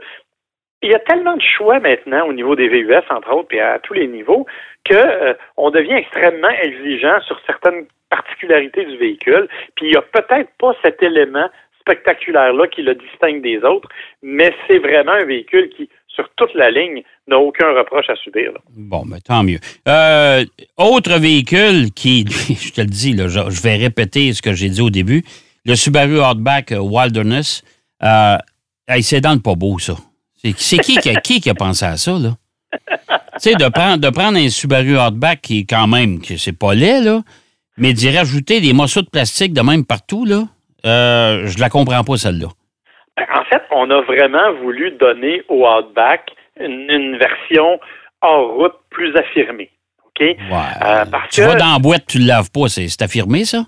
il 0.86 0.92
y 0.92 0.94
a 0.94 1.00
tellement 1.00 1.36
de 1.36 1.42
choix 1.42 1.80
maintenant 1.80 2.26
au 2.28 2.32
niveau 2.32 2.54
des 2.54 2.68
VUS, 2.68 2.94
entre 3.10 3.32
autres, 3.32 3.48
puis 3.48 3.60
à 3.60 3.78
tous 3.80 3.94
les 3.94 4.06
niveaux, 4.06 4.46
que 4.84 4.94
euh, 4.94 5.34
on 5.56 5.70
devient 5.70 5.94
extrêmement 5.94 6.50
exigeant 6.62 7.20
sur 7.26 7.40
certaines 7.44 7.86
particularités 8.08 8.84
du 8.84 8.96
véhicule. 8.96 9.48
Puis 9.74 9.86
il 9.86 9.90
n'y 9.90 9.96
a 9.96 10.02
peut-être 10.02 10.50
pas 10.58 10.72
cet 10.82 11.02
élément 11.02 11.48
spectaculaire-là 11.80 12.68
qui 12.68 12.82
le 12.82 12.94
distingue 12.94 13.42
des 13.42 13.58
autres, 13.58 13.88
mais 14.22 14.54
c'est 14.66 14.78
vraiment 14.78 15.12
un 15.12 15.24
véhicule 15.24 15.70
qui, 15.70 15.88
sur 16.08 16.28
toute 16.36 16.54
la 16.54 16.70
ligne, 16.70 17.02
n'a 17.26 17.38
aucun 17.38 17.72
reproche 17.72 18.08
à 18.08 18.14
subir. 18.16 18.52
Bon, 18.76 19.02
mais 19.04 19.20
tant 19.20 19.42
mieux. 19.42 19.58
Euh, 19.88 20.44
autre 20.76 21.18
véhicule 21.18 21.92
qui, 21.94 22.24
je 22.28 22.72
te 22.72 22.80
le 22.80 22.86
dis, 22.86 23.12
là, 23.12 23.26
je, 23.26 23.62
vais 23.62 23.76
répéter 23.76 24.32
ce 24.32 24.40
que 24.42 24.52
j'ai 24.52 24.68
dit 24.68 24.82
au 24.82 24.90
début, 24.90 25.24
le 25.64 25.74
Subaru 25.74 26.20
Outback 26.20 26.72
Wilderness, 26.78 27.64
euh, 28.04 28.36
c'est 29.00 29.20
dans 29.20 29.34
le 29.34 29.40
pas 29.40 29.56
beau, 29.56 29.80
ça. 29.80 29.94
C'est 30.56 30.78
qui 30.78 30.96
qui 30.96 31.10
a, 31.10 31.20
qui 31.20 31.40
qui 31.40 31.50
a 31.50 31.54
pensé 31.54 31.84
à 31.84 31.96
ça, 31.96 32.12
là? 32.12 32.30
tu 32.72 33.50
sais, 33.50 33.54
de 33.54 33.68
prendre, 33.68 33.98
de 33.98 34.10
prendre 34.10 34.38
un 34.38 34.48
Subaru 34.48 34.98
Outback 34.98 35.40
qui 35.42 35.60
est 35.60 35.64
quand 35.68 35.86
même, 35.86 36.20
que 36.20 36.36
c'est 36.36 36.56
pas 36.58 36.74
laid, 36.74 37.02
là, 37.02 37.20
mais 37.78 37.92
d'y 37.92 38.16
rajouter 38.16 38.60
des 38.60 38.72
morceaux 38.72 39.02
de 39.02 39.10
plastique 39.10 39.52
de 39.52 39.60
même 39.60 39.84
partout, 39.84 40.24
là, 40.24 40.44
euh, 40.84 41.46
je 41.46 41.58
la 41.58 41.68
comprends 41.68 42.04
pas, 42.04 42.16
celle-là. 42.16 42.48
En 43.18 43.44
fait, 43.44 43.62
on 43.70 43.90
a 43.90 44.00
vraiment 44.02 44.52
voulu 44.62 44.90
donner 44.92 45.42
au 45.48 45.66
Outback 45.66 46.30
une, 46.58 47.16
version 47.18 47.78
hors 48.22 48.54
route 48.56 48.74
plus 48.90 49.14
affirmée. 49.16 49.70
OK? 50.04 50.22
Euh, 50.22 51.04
tu 51.30 51.42
vas 51.42 51.54
dans 51.54 51.72
la 51.72 51.78
boîte, 51.78 52.04
tu 52.06 52.18
le 52.18 52.26
laves 52.26 52.50
pas, 52.50 52.68
c'est 52.68 53.02
affirmé, 53.02 53.44
ça? 53.44 53.64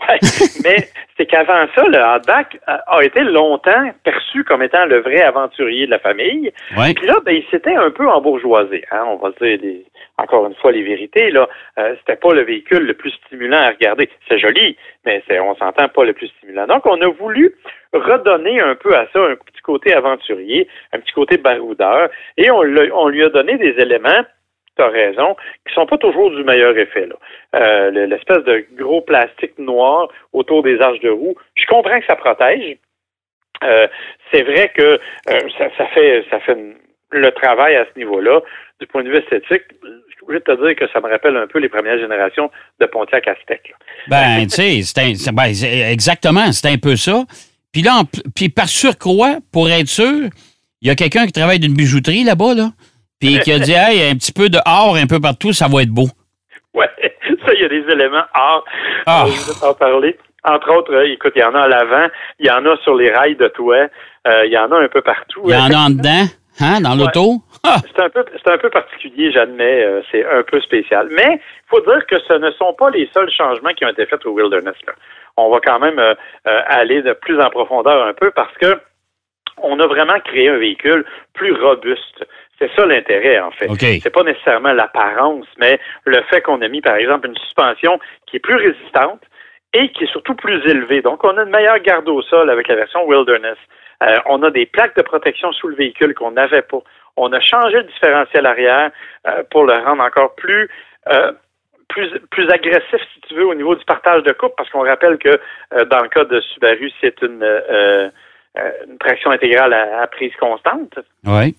Oui, 0.00 0.16
mais 0.64 0.88
c'est 1.16 1.26
qu'avant 1.26 1.66
ça, 1.74 1.82
le 1.86 1.98
hardback 1.98 2.58
a 2.66 3.04
été 3.04 3.22
longtemps 3.22 3.90
perçu 4.04 4.44
comme 4.44 4.62
étant 4.62 4.86
le 4.86 5.00
vrai 5.00 5.22
aventurier 5.22 5.86
de 5.86 5.90
la 5.90 5.98
famille. 5.98 6.52
Ouais. 6.76 6.94
Puis 6.94 7.06
là, 7.06 7.16
ben, 7.24 7.32
il 7.32 7.44
s'était 7.50 7.74
un 7.74 7.90
peu 7.90 8.08
embourgeoisé. 8.08 8.84
Hein, 8.92 9.04
on 9.08 9.16
va 9.16 9.30
dire 9.40 9.58
encore 10.18 10.46
une 10.46 10.54
fois 10.54 10.72
les 10.72 10.82
vérités. 10.82 11.30
Là, 11.30 11.48
euh, 11.78 11.94
c'était 11.98 12.16
pas 12.16 12.34
le 12.34 12.42
véhicule 12.42 12.84
le 12.84 12.94
plus 12.94 13.10
stimulant 13.10 13.58
à 13.58 13.70
regarder. 13.70 14.08
C'est 14.28 14.38
joli, 14.38 14.76
mais 15.06 15.22
c'est, 15.26 15.40
on 15.40 15.56
s'entend 15.56 15.88
pas 15.88 16.04
le 16.04 16.12
plus 16.12 16.28
stimulant. 16.28 16.66
Donc, 16.66 16.84
on 16.86 17.00
a 17.00 17.08
voulu 17.08 17.54
redonner 17.92 18.60
un 18.60 18.74
peu 18.74 18.94
à 18.94 19.06
ça 19.12 19.20
un 19.20 19.36
petit 19.36 19.62
côté 19.62 19.94
aventurier, 19.94 20.68
un 20.92 21.00
petit 21.00 21.12
côté 21.12 21.38
baroudeur, 21.38 22.10
et 22.36 22.50
on, 22.50 22.60
on 22.60 23.08
lui 23.08 23.24
a 23.24 23.30
donné 23.30 23.56
des 23.56 23.74
éléments 23.80 24.24
tu 24.78 24.84
as 24.84 24.88
raison, 24.88 25.36
qui 25.66 25.74
sont 25.74 25.86
pas 25.86 25.98
toujours 25.98 26.30
du 26.30 26.42
meilleur 26.44 26.76
effet. 26.78 27.06
Là. 27.06 27.16
Euh, 27.56 27.90
le- 27.90 28.06
l'espèce 28.06 28.44
de 28.44 28.64
gros 28.76 29.00
plastique 29.02 29.58
noir 29.58 30.08
autour 30.32 30.62
des 30.62 30.80
arches 30.80 31.00
de 31.00 31.10
roue, 31.10 31.34
je 31.54 31.66
comprends 31.66 31.98
que 32.00 32.06
ça 32.06 32.16
protège. 32.16 32.76
Euh, 33.64 33.88
c'est 34.32 34.42
vrai 34.42 34.70
que 34.74 34.82
euh, 34.82 35.40
ça, 35.58 35.68
fait 35.94 36.24
ça 36.30 36.38
fait 36.40 36.56
le 37.10 37.30
travail 37.32 37.74
à 37.76 37.86
ce 37.92 37.98
niveau-là. 37.98 38.40
Du 38.80 38.86
point 38.86 39.02
de 39.02 39.08
vue 39.10 39.16
esthétique, 39.16 39.64
je 39.82 39.88
suis 40.14 40.22
obligé 40.22 40.38
de 40.38 40.44
te 40.54 40.64
dire 40.66 40.76
que 40.76 40.86
ça 40.92 41.00
me 41.00 41.08
rappelle 41.08 41.36
un 41.36 41.48
peu 41.48 41.58
les 41.58 41.68
premières 41.68 41.98
générations 41.98 42.48
de 42.80 42.86
Pontiac 42.86 43.26
Aztec. 43.26 43.74
Ben, 44.06 44.46
tu 44.46 44.82
sais, 44.82 45.32
ben, 45.32 45.50
exactement, 45.90 46.52
c'est 46.52 46.68
un 46.68 46.78
peu 46.78 46.94
ça. 46.94 47.24
Puis 47.72 47.82
là, 47.82 48.02
puis 48.36 48.48
par 48.48 48.68
surcroît, 48.68 49.38
pour 49.52 49.68
être 49.70 49.88
sûr, 49.88 50.28
il 50.80 50.88
y 50.88 50.90
a 50.90 50.94
quelqu'un 50.94 51.26
qui 51.26 51.32
travaille 51.32 51.58
d'une 51.58 51.74
bijouterie 51.74 52.22
là-bas, 52.22 52.54
là, 52.54 52.68
puis 53.20 53.38
qui 53.40 53.52
a 53.52 53.58
dit, 53.58 53.72
hey, 53.76 54.10
un 54.10 54.14
petit 54.14 54.32
peu 54.32 54.48
de 54.48 54.58
or 54.66 54.96
un 54.96 55.06
peu 55.06 55.20
partout, 55.20 55.52
ça 55.52 55.66
va 55.68 55.82
être 55.82 55.90
beau. 55.90 56.08
Ouais, 56.74 56.90
ça, 57.02 57.54
il 57.54 57.60
y 57.60 57.64
a 57.64 57.68
des 57.68 57.84
éléments 57.92 58.24
art. 58.32 58.64
Ah. 59.06 59.24
Euh, 59.24 59.30
je 59.30 59.52
vais 59.52 59.60
t'en 59.60 59.74
parler. 59.74 60.16
Entre 60.44 60.72
autres, 60.72 60.94
euh, 60.94 61.12
écoute, 61.12 61.32
il 61.34 61.40
y 61.40 61.44
en 61.44 61.54
a 61.54 61.62
à 61.62 61.68
l'avant, 61.68 62.06
il 62.38 62.46
y 62.46 62.50
en 62.50 62.64
a 62.64 62.76
sur 62.78 62.94
les 62.94 63.12
rails 63.12 63.36
de 63.36 63.48
toit, 63.48 63.88
euh, 64.26 64.46
il 64.46 64.52
y 64.52 64.58
en 64.58 64.70
a 64.70 64.78
un 64.78 64.88
peu 64.88 65.02
partout. 65.02 65.42
Il 65.44 65.50
y 65.50 65.56
en 65.56 65.70
a 65.70 65.86
en 65.86 65.90
dedans, 65.90 66.26
hein, 66.60 66.80
dans 66.80 66.94
l'auto? 66.94 67.42
Ah! 67.64 67.76
C'est 67.84 68.02
un 68.02 68.08
peu, 68.08 68.24
c'est 68.32 68.52
un 68.52 68.58
peu 68.58 68.70
particulier, 68.70 69.32
j'admets, 69.32 69.82
euh, 69.82 70.00
c'est 70.10 70.24
un 70.24 70.42
peu 70.44 70.60
spécial. 70.60 71.08
Mais 71.10 71.40
il 71.40 71.68
faut 71.68 71.80
dire 71.80 72.06
que 72.06 72.20
ce 72.20 72.34
ne 72.34 72.50
sont 72.52 72.72
pas 72.78 72.90
les 72.90 73.10
seuls 73.12 73.30
changements 73.30 73.70
qui 73.70 73.84
ont 73.84 73.88
été 73.88 74.06
faits 74.06 74.24
au 74.26 74.30
Wilderness. 74.30 74.76
Là. 74.86 74.92
On 75.36 75.50
va 75.50 75.60
quand 75.60 75.78
même 75.78 76.00
aller 76.44 77.02
de 77.02 77.12
plus 77.12 77.40
en 77.40 77.48
profondeur 77.50 78.06
un 78.06 78.12
peu 78.12 78.32
parce 78.32 78.52
que 78.60 78.80
on 79.62 79.78
a 79.78 79.86
vraiment 79.86 80.18
créé 80.20 80.48
un 80.48 80.58
véhicule 80.58 81.04
plus 81.34 81.52
robuste. 81.52 82.24
C'est 82.58 82.70
ça 82.74 82.84
l'intérêt, 82.86 83.38
en 83.38 83.52
fait. 83.52 83.68
OK. 83.68 83.84
C'est 84.02 84.10
pas 84.12 84.24
nécessairement 84.24 84.72
l'apparence, 84.72 85.46
mais 85.58 85.78
le 86.04 86.20
fait 86.22 86.42
qu'on 86.42 86.60
a 86.60 86.68
mis, 86.68 86.80
par 86.80 86.96
exemple, 86.96 87.28
une 87.28 87.36
suspension 87.36 88.00
qui 88.26 88.36
est 88.36 88.40
plus 88.40 88.56
résistante 88.56 89.22
et 89.74 89.90
qui 89.92 90.04
est 90.04 90.10
surtout 90.10 90.34
plus 90.34 90.58
élevée. 90.68 91.02
Donc, 91.02 91.22
on 91.24 91.36
a 91.38 91.42
une 91.44 91.50
meilleure 91.50 91.78
garde 91.78 92.08
au 92.08 92.22
sol 92.22 92.50
avec 92.50 92.66
la 92.68 92.74
version 92.74 93.06
Wilderness. 93.06 93.58
Euh, 94.02 94.16
on 94.26 94.42
a 94.42 94.50
des 94.50 94.66
plaques 94.66 94.96
de 94.96 95.02
protection 95.02 95.52
sous 95.52 95.68
le 95.68 95.76
véhicule 95.76 96.14
qu'on 96.14 96.32
n'avait 96.32 96.62
pas. 96.62 96.82
On 97.16 97.32
a 97.32 97.40
changé 97.40 97.76
le 97.76 97.82
différentiel 97.84 98.46
arrière 98.46 98.90
euh, 99.26 99.42
pour 99.50 99.64
le 99.64 99.74
rendre 99.74 100.02
encore 100.02 100.34
plus, 100.36 100.68
euh, 101.12 101.32
plus 101.88 102.10
plus 102.30 102.48
agressif, 102.50 103.00
si 103.14 103.20
tu 103.28 103.34
veux, 103.34 103.46
au 103.46 103.54
niveau 103.54 103.74
du 103.74 103.84
partage 103.84 104.22
de 104.22 104.32
coupe, 104.32 104.54
parce 104.56 104.70
qu'on 104.70 104.84
rappelle 104.84 105.18
que 105.18 105.40
euh, 105.74 105.84
dans 105.86 106.00
le 106.00 106.08
cas 106.08 106.24
de 106.24 106.40
Subaru, 106.40 106.90
c'est 107.00 107.20
une, 107.22 107.42
euh, 107.42 108.08
une 108.86 108.98
traction 108.98 109.30
intégrale 109.30 109.72
à, 109.72 110.02
à 110.02 110.06
prise 110.06 110.34
constante. 110.36 110.98
Oui. 111.24 111.54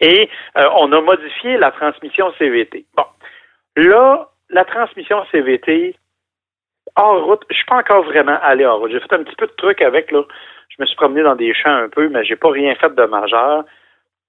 Et 0.00 0.28
euh, 0.56 0.68
on 0.76 0.92
a 0.92 1.00
modifié 1.00 1.56
la 1.56 1.70
transmission 1.70 2.32
CVT. 2.38 2.86
Bon, 2.96 3.04
là, 3.76 4.28
la 4.50 4.64
transmission 4.64 5.24
CVT 5.30 5.96
hors 6.96 7.24
route, 7.24 7.42
je 7.50 7.56
suis 7.56 7.64
pas 7.66 7.76
encore 7.76 8.04
vraiment 8.04 8.38
allé 8.42 8.64
hors 8.64 8.80
route. 8.80 8.92
J'ai 8.92 9.00
fait 9.00 9.12
un 9.14 9.24
petit 9.24 9.36
peu 9.36 9.46
de 9.46 9.52
trucs 9.52 9.82
avec 9.82 10.10
là. 10.10 10.22
Je 10.68 10.82
me 10.82 10.86
suis 10.86 10.96
promené 10.96 11.22
dans 11.22 11.36
des 11.36 11.54
champs 11.54 11.74
un 11.74 11.88
peu, 11.88 12.08
mais 12.08 12.24
j'ai 12.24 12.36
pas 12.36 12.50
rien 12.50 12.74
fait 12.74 12.94
de 12.94 13.04
majeur. 13.04 13.64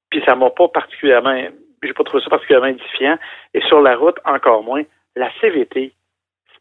Puis 0.10 0.22
ça 0.26 0.36
m'a 0.36 0.50
pas 0.50 0.68
particulièrement, 0.68 1.36
j'ai 1.82 1.94
pas 1.94 2.04
trouvé 2.04 2.24
ça 2.24 2.30
particulièrement 2.30 2.68
édifiant. 2.68 3.18
Et 3.54 3.62
sur 3.62 3.82
la 3.82 3.96
route, 3.96 4.18
encore 4.26 4.64
moins. 4.64 4.84
La 5.16 5.30
CVT, 5.40 5.94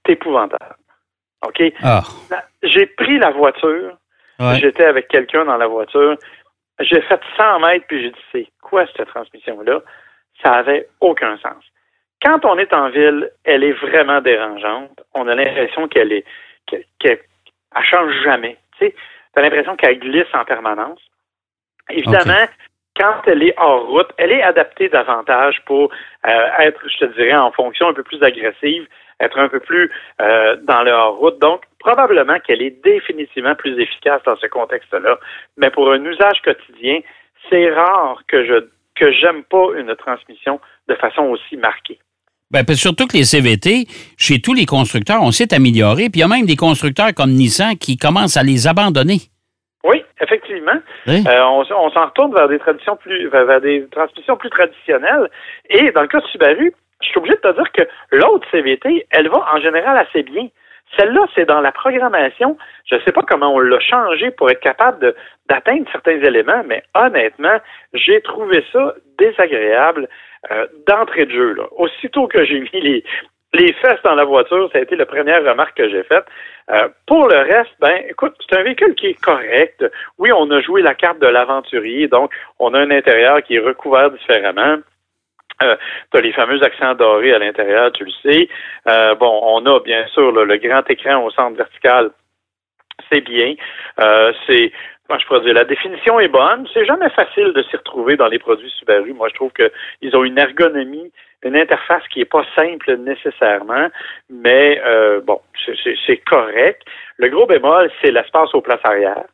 c'est 0.07 0.13
épouvantable. 0.13 0.77
OK? 1.47 1.63
Ah, 1.83 2.03
J'ai 2.63 2.87
pris 2.87 3.19
la 3.19 3.31
voiture 3.31 3.97
ouais. 4.41 4.59
J'étais 4.61 4.85
avec 4.85 5.09
quelqu'un 5.09 5.45
dans 5.45 5.57
la 5.57 5.67
voiture. 5.67 6.17
J'ai 6.81 7.01
fait 7.03 7.21
100 7.37 7.61
mètres, 7.61 7.87
puis 7.89 8.03
j'ai 8.03 8.11
dit, 8.11 8.21
c'est 8.33 8.47
quoi 8.63 8.85
cette 8.97 9.07
transmission-là? 9.09 9.81
Ça 10.43 10.53
avait 10.55 10.89
aucun 11.01 11.37
sens. 11.39 11.63
Quand 12.25 12.45
on 12.45 12.59
est 12.59 12.75
en 12.75 12.89
ville, 12.91 13.31
elle 13.45 13.63
est 13.65 13.73
vraiment 13.73 14.21
dérangeante. 14.21 15.01
On 15.15 15.29
a 15.29 15.35
l'impression 15.35 15.87
qu'elle 15.89 16.13
est, 16.13 16.25
qu'elle, 16.67 16.85
qu'elle- 16.99 17.21
elle 17.77 17.85
change 17.85 18.13
jamais. 18.25 18.57
Tu 18.79 18.87
sais, 18.87 18.95
t'as 19.35 19.43
l'impression 19.43 19.77
qu'elle 19.77 19.99
glisse 19.99 20.33
en 20.35 20.45
permanence. 20.45 21.01
Évidemment, 21.91 22.47
quand 22.97 23.23
elle 23.27 23.43
est 23.43 23.55
hors 23.59 23.87
route, 23.89 24.11
elle 24.17 24.33
est 24.33 24.43
adaptée 24.43 24.89
davantage 24.89 25.61
pour 25.67 25.93
euh, 26.27 26.49
être, 26.59 26.81
je 26.89 26.99
te 26.99 27.05
dirais, 27.17 27.35
en 27.35 27.53
fonction 27.53 27.89
un 27.89 27.95
peu 27.95 28.03
plus 28.05 28.23
agressive, 28.23 28.87
être 29.21 29.39
un 29.39 29.49
peu 29.49 29.61
plus 29.61 29.91
euh, 30.21 30.57
dans 30.63 30.83
le 30.83 30.91
hors-route. 30.91 31.39
Donc, 31.41 31.63
probablement 31.79 32.39
qu'elle 32.41 32.63
est 32.63 32.83
définitivement 32.83 33.55
plus 33.55 33.79
efficace 33.81 34.23
dans 34.25 34.37
ce 34.37 34.47
contexte-là. 34.47 35.19
Mais 35.57 35.71
pour 35.71 35.91
un 35.93 36.05
usage 36.05 36.41
quotidien, 36.43 37.01
c'est 37.51 37.71
rare 37.71 38.23
que 38.29 38.45
je 38.45 38.69
que 38.95 39.11
j'aime 39.11 39.43
pas 39.43 39.67
une 39.77 39.95
transmission 39.97 40.61
de 40.89 40.95
façon 40.95 41.23
aussi 41.23 41.57
marquée. 41.57 41.99
Que 42.53 42.75
surtout 42.75 43.09
que 43.09 43.17
les 43.17 43.25
CVT, 43.25 43.87
chez 44.17 44.41
tous 44.41 44.55
les 44.55 44.65
constructeurs, 44.65 45.21
on 45.23 45.33
s'est 45.33 45.53
amélioré. 45.53 46.09
Puis 46.09 46.17
il 46.17 46.21
y 46.21 46.23
a 46.23 46.29
même 46.29 46.47
des 46.47 46.55
constructeurs 46.55 47.13
comme 47.13 47.31
Nissan 47.31 47.77
qui 47.77 47.97
commencent 47.97 48.37
à 48.37 48.45
les 48.45 48.69
abandonner. 48.69 49.19
Oui, 49.83 50.03
effectivement. 50.21 50.81
Euh, 51.09 51.43
on, 51.43 51.65
s'en 51.65 52.07
retourne 52.07 52.33
vers 52.33 52.49
des 52.49 52.59
traditions 52.59 52.97
plus 52.97 53.29
vers, 53.29 53.45
vers 53.45 53.61
des 53.61 53.87
transmissions 53.91 54.37
plus 54.37 54.51
traditionnelles. 54.51 55.29
Et 55.69 55.91
dans 55.91 56.03
le 56.03 56.09
cas 56.09 56.21
de 56.21 56.27
Subaru, 56.27 56.73
je 57.05 57.11
suis 57.11 57.19
obligé 57.19 57.37
de 57.37 57.41
te 57.41 57.55
dire 57.55 57.73
que 57.73 57.83
l'autre 58.13 58.47
CVT, 58.51 59.07
elle 59.11 59.29
va 59.29 59.45
en 59.55 59.61
général 59.61 59.97
assez 59.99 60.23
bien. 60.23 60.49
Celle-là, 60.99 61.27
c'est 61.35 61.47
dans 61.47 61.61
la 61.61 61.73
programmation. 61.73 62.57
Je 62.87 62.97
ne 62.97 63.01
sais 63.01 63.13
pas 63.13 63.23
comment 63.23 63.55
on 63.55 63.59
l'a 63.59 63.81
changé 63.81 64.31
pour 64.31 64.51
être 64.51 64.61
capable 64.61 65.15
d'atteindre 65.49 65.87
certains 65.91 66.23
éléments, 66.23 66.63
mais 66.67 66.83
honnêtement, 66.95 67.59
j'ai 67.93 68.21
trouvé 68.21 68.65
ça 68.73 68.95
désagréable 69.19 70.09
euh, 70.51 70.67
d'entrée 70.87 71.27
de 71.27 71.33
jeu. 71.33 71.55
Là. 71.55 71.65
Aussitôt 71.77 72.29
que 72.29 72.45
j'ai 72.45 72.61
mis 72.61 72.81
les, 72.81 73.05
les 73.55 73.73
fesses 73.75 74.03
dans 74.05 74.15
la 74.15 74.25
voiture, 74.25 74.71
ça 74.73 74.79
a 74.79 74.83
été 74.83 74.95
la 74.97 75.07
première 75.07 75.43
remarque 75.45 75.77
que 75.77 75.89
j'ai 75.89 76.03
faite. 76.05 76.27
Euh, 76.71 76.89
pour 77.07 77.29
le 77.29 77.39
reste, 77.39 77.75
ben, 77.81 78.03
écoute, 78.09 78.35
c'est 78.49 78.59
un 78.59 78.63
véhicule 78.63 78.95
qui 78.95 79.09
est 79.09 79.21
correct. 79.21 79.85
Oui, 80.19 80.31
on 80.33 80.51
a 80.51 80.61
joué 80.61 80.83
la 80.83 80.95
carte 80.95 81.19
de 81.19 81.27
l'aventurier, 81.27 82.09
donc 82.09 82.33
on 82.59 82.73
a 82.75 82.79
un 82.79 82.91
intérieur 82.91 83.43
qui 83.43 83.57
est 83.57 83.61
recouvert 83.61 84.11
différemment. 84.11 84.79
Euh, 85.63 85.77
tu 86.13 86.19
as 86.19 86.21
les 86.21 86.33
fameux 86.33 86.63
accents 86.63 86.95
dorés 86.95 87.33
à 87.33 87.39
l'intérieur, 87.39 87.93
tu 87.93 88.05
le 88.05 88.11
sais. 88.23 88.49
Euh, 88.89 89.15
bon, 89.15 89.41
on 89.43 89.65
a 89.67 89.81
bien 89.81 90.07
sûr 90.09 90.33
là, 90.33 90.45
le 90.45 90.57
grand 90.57 90.89
écran 90.91 91.23
au 91.25 91.31
centre 91.31 91.57
vertical. 91.57 92.11
C'est 93.13 93.21
bien. 93.21 93.55
Euh, 94.01 94.33
c'est 94.47 94.73
moi, 95.09 95.19
je 95.19 95.27
pourrais 95.27 95.41
dire, 95.43 95.53
la 95.53 95.65
définition 95.65 96.19
est 96.19 96.29
bonne. 96.29 96.67
C'est 96.73 96.87
jamais 96.87 97.11
facile 97.11 97.53
de 97.53 97.63
s'y 97.65 97.77
retrouver 97.77 98.17
dans 98.17 98.29
les 98.29 98.39
produits 98.39 98.71
Subaru. 98.79 99.13
Moi, 99.13 99.29
je 99.29 99.35
trouve 99.35 99.53
qu'ils 99.53 100.17
ont 100.17 100.25
une 100.25 100.39
ergonomie, 100.39 101.13
une 101.43 101.57
interface 101.57 102.03
qui 102.09 102.21
n'est 102.21 102.25
pas 102.25 102.45
simple 102.57 102.97
nécessairement, 102.97 103.89
mais 104.31 104.81
euh, 104.87 105.21
bon, 105.21 105.41
c'est- 106.07 106.25
correct. 106.25 106.83
Le 107.19 107.29
gros 107.29 107.47
bémol, 107.47 107.91
c'est 108.01 108.13
l'espace 108.13 108.55
aux 108.55 108.63
places 108.63 108.81
arrière. 108.85 109.25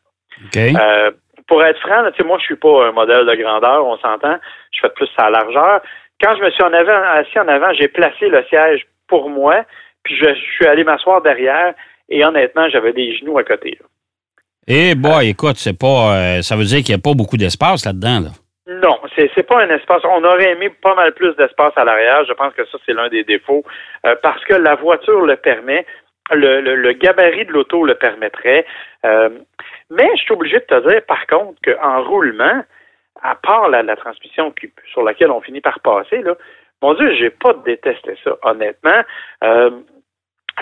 OK. 0.45 0.57
Euh, 0.57 1.13
pour 1.47 1.63
être 1.65 1.79
franc, 1.81 2.03
là, 2.03 2.11
moi, 2.25 2.39
je 2.39 2.45
suis 2.45 2.57
pas 2.57 2.87
un 2.89 2.93
modèle 2.93 3.27
de 3.27 3.35
grandeur, 3.37 3.87
on 3.87 3.97
s'entend. 3.99 4.39
Je 4.73 4.81
fais 4.81 4.91
plus 4.91 5.09
sa 5.17 5.31
largeur. 5.31 5.83
Quand 6.21 6.37
je 6.37 6.43
me 6.43 6.51
suis 6.51 6.63
en 6.63 6.73
avant, 6.73 7.03
assis 7.15 7.39
en 7.39 7.49
avant, 7.49 7.73
j'ai 7.75 7.89
placé 7.89 8.29
le 8.29 8.45
siège 8.49 8.87
pour 9.09 9.31
moi, 9.31 9.65
puis 10.03 10.17
je, 10.17 10.27
je 10.35 10.41
suis 10.57 10.67
allé 10.67 10.85
m'asseoir 10.85 11.23
derrière, 11.23 11.75
et 12.09 12.25
honnêtement, 12.25 12.69
j'avais 12.69 12.93
des 12.93 13.17
genoux 13.17 13.39
à 13.39 13.45
côté. 13.45 13.79
là. 13.81 13.87
Eh 14.69 14.95
boy, 14.95 15.31
écoute, 15.31 15.57
c'est 15.57 15.79
pas. 15.79 16.15
euh, 16.17 16.43
ça 16.43 16.55
veut 16.57 16.65
dire 16.65 16.79
qu'il 16.85 16.95
n'y 16.95 17.01
a 17.01 17.03
pas 17.03 17.15
beaucoup 17.15 17.37
d'espace 17.37 17.85
là-dedans. 17.87 18.21
Là. 18.21 18.31
Non, 18.83 19.01
c'est 19.17 19.29
c'est 19.35 19.43
pas 19.43 19.63
un 19.63 19.69
espace. 19.71 20.03
On 20.05 20.23
aurait 20.23 20.53
aimé 20.53 20.71
pas 20.71 20.95
mal 20.95 21.13
plus 21.15 21.35
d'espace 21.37 21.73
à 21.77 21.85
l'arrière. 21.85 22.25
Je 22.29 22.33
pense 22.35 22.55
que 22.55 22.65
ça, 22.67 22.79
c'est 22.87 22.93
l'un 22.93 23.09
des 23.09 23.25
défauts. 23.25 23.65
euh, 24.07 24.15
parce 24.23 24.45
que 24.45 24.55
la 24.55 24.75
voiture 24.77 25.23
le 25.23 25.37
permet. 25.37 25.85
Le, 26.33 26.61
le- 26.61 26.77
le 26.77 26.93
gabarit 26.93 27.47
de 27.47 27.51
l'auto 27.53 27.83
le 27.85 27.97
permettrait. 27.97 28.65
Euh, 29.05 29.31
mais 29.91 30.09
je 30.15 30.21
suis 30.23 30.33
obligé 30.35 30.61
de 30.61 30.65
te 30.65 30.89
dire, 30.89 31.01
par 31.09 31.27
contre, 31.27 31.59
qu'en 31.65 32.05
roulement, 32.05 32.63
à 33.23 33.35
part 33.35 33.69
la, 33.69 33.97
transmission 33.97 34.51
qui- 34.53 34.73
sur 34.93 35.03
laquelle 35.03 35.31
on 35.31 35.41
finit 35.41 35.61
par 35.61 35.81
passer, 35.81 36.23
là, 36.23 36.35
mon 36.83 36.95
Dieu, 36.95 37.15
j'ai 37.15 37.31
pas 37.31 37.53
détesté 37.65 38.17
ça, 38.25 38.37
honnêtement. 38.43 39.03
Euh, 39.45 39.71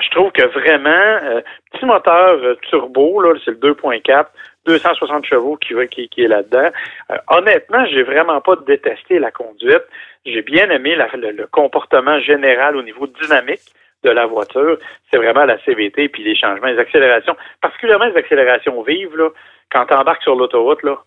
je 0.00 0.10
trouve 0.10 0.30
que 0.32 0.46
vraiment, 0.46 0.90
euh, 0.90 1.40
petit 1.72 1.84
moteur 1.84 2.34
euh, 2.34 2.54
turbo, 2.68 3.20
là, 3.20 3.34
c'est 3.44 3.52
le 3.52 3.56
2.4, 3.56 4.26
260 4.66 5.24
chevaux 5.24 5.56
qui, 5.56 5.74
est 5.74 6.28
là-dedans. 6.28 6.70
Euh, 7.10 7.16
honnêtement, 7.28 7.86
j'ai 7.86 8.02
vraiment 8.02 8.40
pas 8.40 8.56
détesté 8.66 9.18
la 9.18 9.30
conduite. 9.30 9.84
J'ai 10.26 10.42
bien 10.42 10.68
aimé 10.70 10.96
le 10.96 11.46
comportement 11.46 12.20
général 12.20 12.76
au 12.76 12.82
niveau 12.82 13.06
dynamique 13.06 13.60
de 14.04 14.10
la 14.10 14.26
voiture, 14.26 14.78
c'est 15.10 15.16
vraiment 15.16 15.44
la 15.44 15.58
CVT 15.64 16.08
puis 16.08 16.22
les 16.22 16.36
changements, 16.36 16.68
les 16.68 16.78
accélérations, 16.78 17.36
particulièrement 17.60 18.06
les 18.06 18.16
accélérations 18.16 18.80
vives, 18.82 19.16
là, 19.16 19.30
quand 19.72 19.86
tu 19.86 19.94
embarques 19.94 20.22
sur 20.22 20.36
l'autoroute, 20.36 20.82
là, 20.82 20.98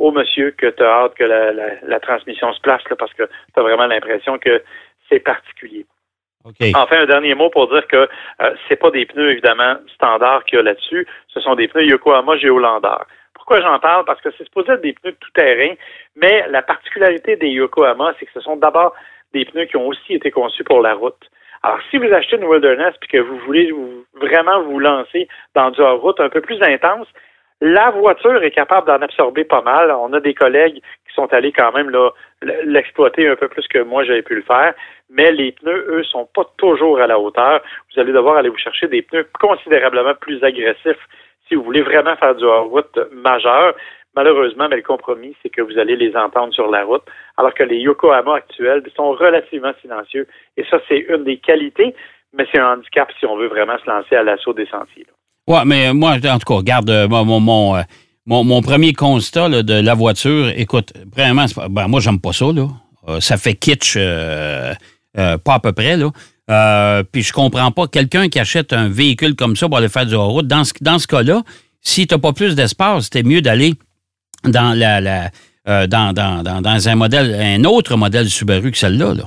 oh 0.00 0.10
monsieur, 0.10 0.50
que 0.52 0.66
tu 0.66 0.82
as 0.82 1.04
hâte 1.04 1.14
que 1.14 1.24
la, 1.24 2.00
transmission 2.00 2.52
se 2.52 2.60
place, 2.60 2.82
là, 2.88 2.96
parce 2.96 3.12
que 3.12 3.24
tu 3.24 3.60
as 3.60 3.62
vraiment 3.62 3.86
l'impression 3.86 4.38
que 4.38 4.62
c'est 5.08 5.20
particulier. 5.20 5.86
Enfin, 6.74 7.02
un 7.02 7.06
dernier 7.06 7.34
mot 7.34 7.50
pour 7.50 7.68
dire 7.68 7.86
que 7.86 8.08
euh, 8.40 8.54
c'est 8.66 8.76
pas 8.76 8.90
des 8.90 9.04
pneus, 9.04 9.32
évidemment, 9.32 9.76
standards 9.94 10.44
qu'il 10.44 10.56
y 10.56 10.60
a 10.60 10.62
là-dessus. 10.62 11.06
Ce 11.28 11.38
sont 11.40 11.54
des 11.54 11.68
pneus 11.68 11.84
Yokohama 11.84 12.38
Geolander. 12.38 13.04
Pourquoi 13.34 13.60
j'en 13.60 13.78
parle? 13.78 14.06
Parce 14.06 14.22
que 14.22 14.30
c'est 14.36 14.44
supposé 14.44 14.72
être 14.72 14.80
des 14.80 14.94
pneus 14.94 15.16
tout-terrain, 15.20 15.74
mais 16.16 16.46
la 16.48 16.62
particularité 16.62 17.36
des 17.36 17.48
Yokohama, 17.48 18.14
c'est 18.18 18.24
que 18.24 18.32
ce 18.32 18.40
sont 18.40 18.56
d'abord 18.56 18.94
des 19.34 19.44
pneus 19.44 19.66
qui 19.66 19.76
ont 19.76 19.86
aussi 19.86 20.14
été 20.14 20.30
conçus 20.30 20.64
pour 20.64 20.80
la 20.80 20.94
route. 20.94 21.30
Alors, 21.62 21.78
si 21.90 21.98
vous 21.98 22.10
achetez 22.10 22.36
une 22.36 22.44
Wilderness 22.44 22.94
et 23.02 23.06
que 23.06 23.18
vous 23.18 23.38
voulez 23.40 23.70
vraiment 24.14 24.62
vous 24.62 24.78
lancer 24.78 25.28
dans 25.54 25.70
du 25.70 25.80
hors-route 25.82 26.18
un 26.20 26.30
peu 26.30 26.40
plus 26.40 26.60
intense, 26.62 27.06
la 27.60 27.90
voiture 27.90 28.42
est 28.42 28.50
capable 28.50 28.86
d'en 28.86 29.02
absorber 29.02 29.44
pas 29.44 29.60
mal. 29.62 29.90
On 29.90 30.12
a 30.14 30.20
des 30.20 30.34
collègues 30.34 30.76
qui 30.76 31.14
sont 31.14 31.32
allés 31.32 31.52
quand 31.52 31.72
même 31.72 31.92
l'exploiter 32.64 33.28
un 33.28 33.36
peu 33.36 33.48
plus 33.48 33.66
que 33.68 33.80
moi 33.80 34.04
j'avais 34.04 34.22
pu 34.22 34.34
le 34.34 34.42
faire, 34.42 34.74
mais 35.10 35.30
les 35.30 35.52
pneus, 35.52 35.86
eux, 35.90 36.04
sont 36.04 36.26
pas 36.34 36.44
toujours 36.56 37.00
à 37.00 37.06
la 37.06 37.18
hauteur. 37.18 37.60
Vous 37.92 38.00
allez 38.00 38.12
devoir 38.12 38.38
aller 38.38 38.48
vous 38.48 38.56
chercher 38.56 38.88
des 38.88 39.02
pneus 39.02 39.26
considérablement 39.38 40.14
plus 40.14 40.42
agressifs 40.42 41.06
si 41.48 41.54
vous 41.54 41.64
voulez 41.64 41.82
vraiment 41.82 42.16
faire 42.16 42.34
du 42.34 42.44
hors-route 42.44 42.98
majeur. 43.12 43.74
Malheureusement, 44.16 44.68
mais 44.68 44.76
le 44.76 44.82
compromis, 44.82 45.36
c'est 45.42 45.50
que 45.50 45.62
vous 45.62 45.78
allez 45.78 45.96
les 45.96 46.16
entendre 46.16 46.52
sur 46.52 46.68
la 46.68 46.84
route, 46.84 47.04
alors 47.36 47.54
que 47.54 47.62
les 47.62 47.78
Yokohama 47.78 48.36
actuels 48.36 48.82
sont 48.96 49.12
relativement 49.12 49.72
silencieux. 49.80 50.26
Et 50.56 50.64
ça, 50.64 50.80
c'est 50.88 50.98
une 50.98 51.24
des 51.24 51.36
qualités, 51.36 51.94
mais 52.32 52.46
c'est 52.50 52.58
un 52.58 52.72
handicap 52.72 53.12
si 53.18 53.26
on 53.26 53.36
veut 53.36 53.48
vraiment 53.48 53.78
se 53.78 53.88
lancer 53.88 54.16
à 54.16 54.22
l'assaut 54.22 54.52
des 54.52 54.66
sentiers. 54.66 55.06
Oui, 55.50 55.58
mais 55.66 55.92
moi, 55.92 56.12
en 56.12 56.38
tout 56.38 56.46
cas, 56.46 56.54
regarde, 56.54 56.88
euh, 56.90 57.08
mon, 57.08 57.76
euh, 57.76 57.82
mon, 58.24 58.44
mon, 58.44 58.62
premier 58.62 58.92
constat 58.92 59.48
de 59.48 59.80
la 59.80 59.94
voiture, 59.94 60.48
écoute, 60.54 60.92
vraiment, 61.12 61.46
ben, 61.68 61.88
moi, 61.88 61.98
j'aime 61.98 62.20
pas 62.20 62.32
ça. 62.32 62.52
Là. 62.52 62.68
Euh, 63.08 63.18
ça 63.18 63.36
fait 63.36 63.54
kitsch, 63.54 63.98
pas 65.14 65.54
à 65.54 65.58
peu 65.58 65.72
près. 65.72 65.96
Là. 65.96 67.02
puis 67.10 67.24
je 67.24 67.32
comprends 67.32 67.72
pas, 67.72 67.88
quelqu'un 67.88 68.28
qui 68.28 68.38
achète 68.38 68.72
un 68.72 68.88
véhicule 68.88 69.34
comme 69.34 69.56
ça 69.56 69.66
pour 69.68 69.78
aller 69.78 69.88
faire 69.88 70.06
du 70.06 70.14
hors-route, 70.14 70.46
dans 70.46 70.62
ce, 70.62 70.72
dans 70.80 71.00
ce 71.00 71.08
cas-là, 71.08 71.42
si 71.80 72.06
tu 72.06 72.14
n'as 72.14 72.20
pas 72.20 72.32
plus 72.32 72.54
d'espace, 72.54 73.04
c'était 73.04 73.24
mieux 73.24 73.42
d'aller 73.42 73.74
dans 74.44 74.78
la, 74.78 75.00
la 75.00 75.30
dans, 75.88 76.12
dans, 76.12 76.44
dans, 76.44 76.88
un 76.88 76.94
modèle, 76.94 77.34
un 77.34 77.64
autre 77.64 77.96
modèle 77.96 78.26
Subaru 78.26 78.70
que 78.70 78.78
celle-là. 78.78 79.14
Là. 79.14 79.24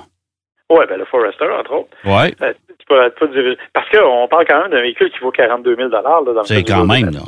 Oui, 0.70 0.86
ben 0.88 0.98
le 0.98 1.06
Forester, 1.06 1.50
entre 1.60 1.74
autres. 1.74 1.98
Parce 3.74 3.90
qu'on 3.90 4.28
parle 4.28 4.46
quand 4.48 4.62
même 4.62 4.72
d'un 4.72 4.82
véhicule 4.82 5.10
qui 5.12 5.20
vaut 5.20 5.32
42 5.32 5.76
000 5.76 5.90
là, 5.90 6.02
dans 6.02 6.44
C'est 6.44 6.64
quand 6.64 6.86
même, 6.86 7.12
là. 7.12 7.22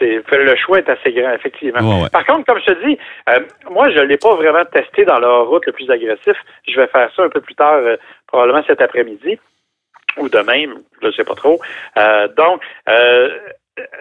Le 0.00 0.56
choix 0.56 0.78
est 0.78 0.88
assez 0.88 1.12
grand, 1.12 1.32
effectivement. 1.32 2.08
Par 2.10 2.24
contre, 2.26 2.44
comme 2.46 2.60
je 2.60 2.72
te 2.72 2.86
dis, 2.86 2.98
euh, 3.28 3.40
moi, 3.70 3.90
je 3.90 3.98
ne 3.98 4.04
l'ai 4.04 4.18
pas 4.18 4.34
vraiment 4.34 4.64
testé 4.72 5.04
dans 5.04 5.18
la 5.18 5.38
route 5.40 5.66
le 5.66 5.72
plus 5.72 5.90
agressif. 5.90 6.36
Je 6.68 6.80
vais 6.80 6.86
faire 6.86 7.10
ça 7.14 7.22
un 7.24 7.28
peu 7.28 7.40
plus 7.40 7.54
tard, 7.54 7.74
euh, 7.74 7.96
probablement 8.26 8.62
cet 8.66 8.80
après-midi 8.80 9.38
ou 10.18 10.28
demain, 10.28 10.64
je 11.00 11.06
ne 11.06 11.12
sais 11.12 11.24
pas 11.24 11.34
trop. 11.34 11.60
Euh, 11.96 12.28
donc, 12.36 12.62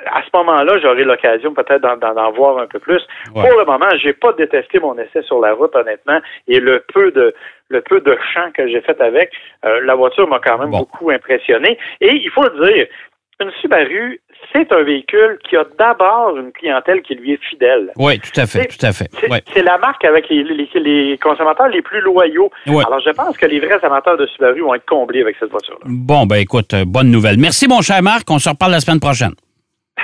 à 0.06 0.22
ce 0.24 0.30
moment-là, 0.38 0.80
j'aurai 0.82 1.04
l'occasion 1.04 1.54
peut-être 1.54 1.82
d'en 1.82 2.32
voir 2.32 2.58
un 2.60 2.68
peu 2.68 2.80
plus. 2.80 3.02
Pour 3.34 3.44
le 3.44 3.66
moment, 3.66 3.90
j'ai 4.02 4.14
pas 4.14 4.34
détesté 4.34 4.80
mon 4.80 4.98
essai 4.98 5.22
sur 5.24 5.40
la 5.40 5.54
route, 5.54 5.76
honnêtement, 5.76 6.20
et 6.48 6.60
le 6.60 6.84
peu 6.94 7.12
de 7.12 7.34
le 7.70 7.82
peu 7.82 8.02
de 8.02 8.18
champ 8.34 8.50
que 8.52 8.68
j'ai 8.68 8.82
fait 8.82 9.00
avec, 9.00 9.32
euh, 9.64 9.82
la 9.84 9.94
voiture 9.94 10.28
m'a 10.28 10.40
quand 10.40 10.58
même 10.58 10.72
beaucoup 10.72 11.12
impressionné. 11.12 11.78
Et 12.02 12.14
il 12.14 12.30
faut 12.32 12.44
le 12.44 12.68
dire, 12.68 12.88
une 13.42 13.52
Subaru, 13.62 14.20
c'est 14.52 14.72
un 14.74 14.84
véhicule 14.84 15.38
qui 15.48 15.56
a 15.56 15.64
d'abord 15.78 16.36
une 16.38 16.52
clientèle 16.52 17.02
qui 17.02 17.16
lui 17.16 17.34
est 17.34 17.44
fidèle. 17.50 17.92
Oui, 17.96 18.20
tout 18.20 18.38
à 18.40 18.46
fait, 18.46 18.66
tout 18.66 18.86
à 18.86 18.92
fait. 18.92 19.10
C'est 19.54 19.64
la 19.64 19.78
marque 19.78 20.04
avec 20.04 20.28
les, 20.30 21.18
consommateurs 21.22 21.68
les 21.70 21.82
plus 21.82 22.02
loyaux. 22.02 22.52
Alors, 22.68 23.00
je 23.00 23.12
pense 23.12 23.38
que 23.38 23.46
les 23.46 23.60
vrais 23.60 23.84
amateurs 23.84 24.18
de 24.18 24.26
Subaru 24.28 24.62
vont 24.62 24.74
être 24.76 24.86
comblés 24.86 25.22
avec 25.22 25.38
cette 25.40 25.52
voiture-là. 25.52 25.86
Bon, 25.86 26.26
ben 26.26 26.38
écoute, 26.38 26.74
euh, 26.74 26.84
bonne 26.86 27.12
nouvelle. 27.12 27.38
Merci, 27.38 27.68
mon 27.68 27.82
cher 27.82 28.02
Marc. 28.02 28.30
On 28.30 28.40
se 28.40 28.50
reparle 28.50 28.72
la 28.74 28.80
semaine 28.82 29.00
prochaine. 29.00 29.34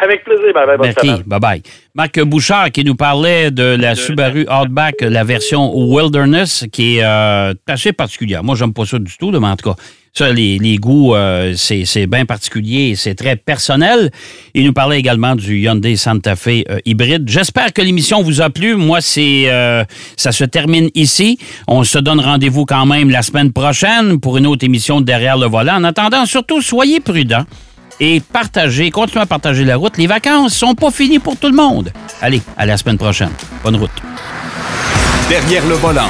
Avec 0.02 0.24
plaisir. 0.24 0.54
Bye 0.54 0.66
bye. 0.66 0.78
Merci. 0.80 1.24
Bye 1.26 1.39
bye. 1.39 1.62
Marc 1.93 2.19
Bouchard 2.22 2.72
qui 2.72 2.84
nous 2.84 2.96
parlait 2.96 3.52
de 3.52 3.63
la 3.63 3.96
Subaru 3.96 4.46
Outback, 4.50 4.96
la 5.02 5.24
version 5.24 5.74
Wilderness, 5.76 6.65
qui 6.72 6.98
est 6.98 7.04
euh, 7.04 7.54
assez 7.67 7.93
particulière. 7.93 8.43
Moi, 8.43 8.56
j'aime 8.56 8.74
pas 8.74 8.86
ça 8.86 9.00
du 9.00 9.17
tout, 9.17 9.32
mais 9.32 9.48
en 9.48 9.56
tout 9.56 9.69
cas, 9.69 9.76
ça, 10.13 10.32
les, 10.32 10.78
goûts, 10.78 11.13
euh, 11.13 11.54
c'est 11.56 12.08
bien 12.08 12.26
particulier 12.26 12.89
et 12.89 12.96
c'est 12.96 13.15
très 13.15 13.36
personnel. 13.36 14.12
Il 14.54 14.65
nous 14.65 14.74
parlait 14.74 15.00
également 15.00 15.36
du 15.36 15.60
Hyundai 15.60 15.96
Santa 15.98 16.36
Fe 16.36 16.63
euh, 16.69 16.80
hybride. 16.86 17.28
J'espère 17.28 17.74
que 17.74 17.82
l'émission 17.82 18.22
vous 18.22 18.41
a 18.41 18.50
plu. 18.50 18.76
Moi, 18.76 19.02
c'est 19.02 19.46
ça 20.17 20.32
se 20.32 20.43
termine 20.43 20.89
ici. 20.96 21.38
On 21.67 21.84
se 21.84 22.00
donne 22.00 22.19
rendez-vous 22.19 22.65
quand 22.65 22.86
même 22.86 23.10
la 23.10 23.22
semaine 23.22 23.52
prochaine 23.54 24.19
pour 24.19 24.38
une 24.38 24.48
autre 24.48 24.65
émission 24.65 25.00
de 25.02 25.06
Derrière 25.06 25.38
le 25.38 25.48
volant. 25.48 25.76
En 25.76 25.84
attendant, 25.84 26.26
surtout, 26.26 26.62
soyez 26.62 27.00
prudents 27.00 27.46
et 27.99 28.19
partagez, 28.19 28.91
continuez 28.91 29.23
à 29.23 29.25
partager 29.25 29.63
la 29.63 29.77
route. 29.77 29.97
Les 29.97 30.08
vacances 30.08 30.53
sont 30.53 30.75
pas 30.75 30.91
finies 30.91 31.19
pour 31.19 31.38
tout 31.38 31.47
le 31.47 31.55
monde. 31.55 31.91
Allez, 32.21 32.41
à 32.58 32.65
la 32.65 32.77
semaine 32.77 32.97
prochaine. 32.97 33.31
Bonne 33.63 33.75
route. 33.77 33.91
Derrière 35.29 35.65
le 35.65 35.75
volant. 35.75 36.10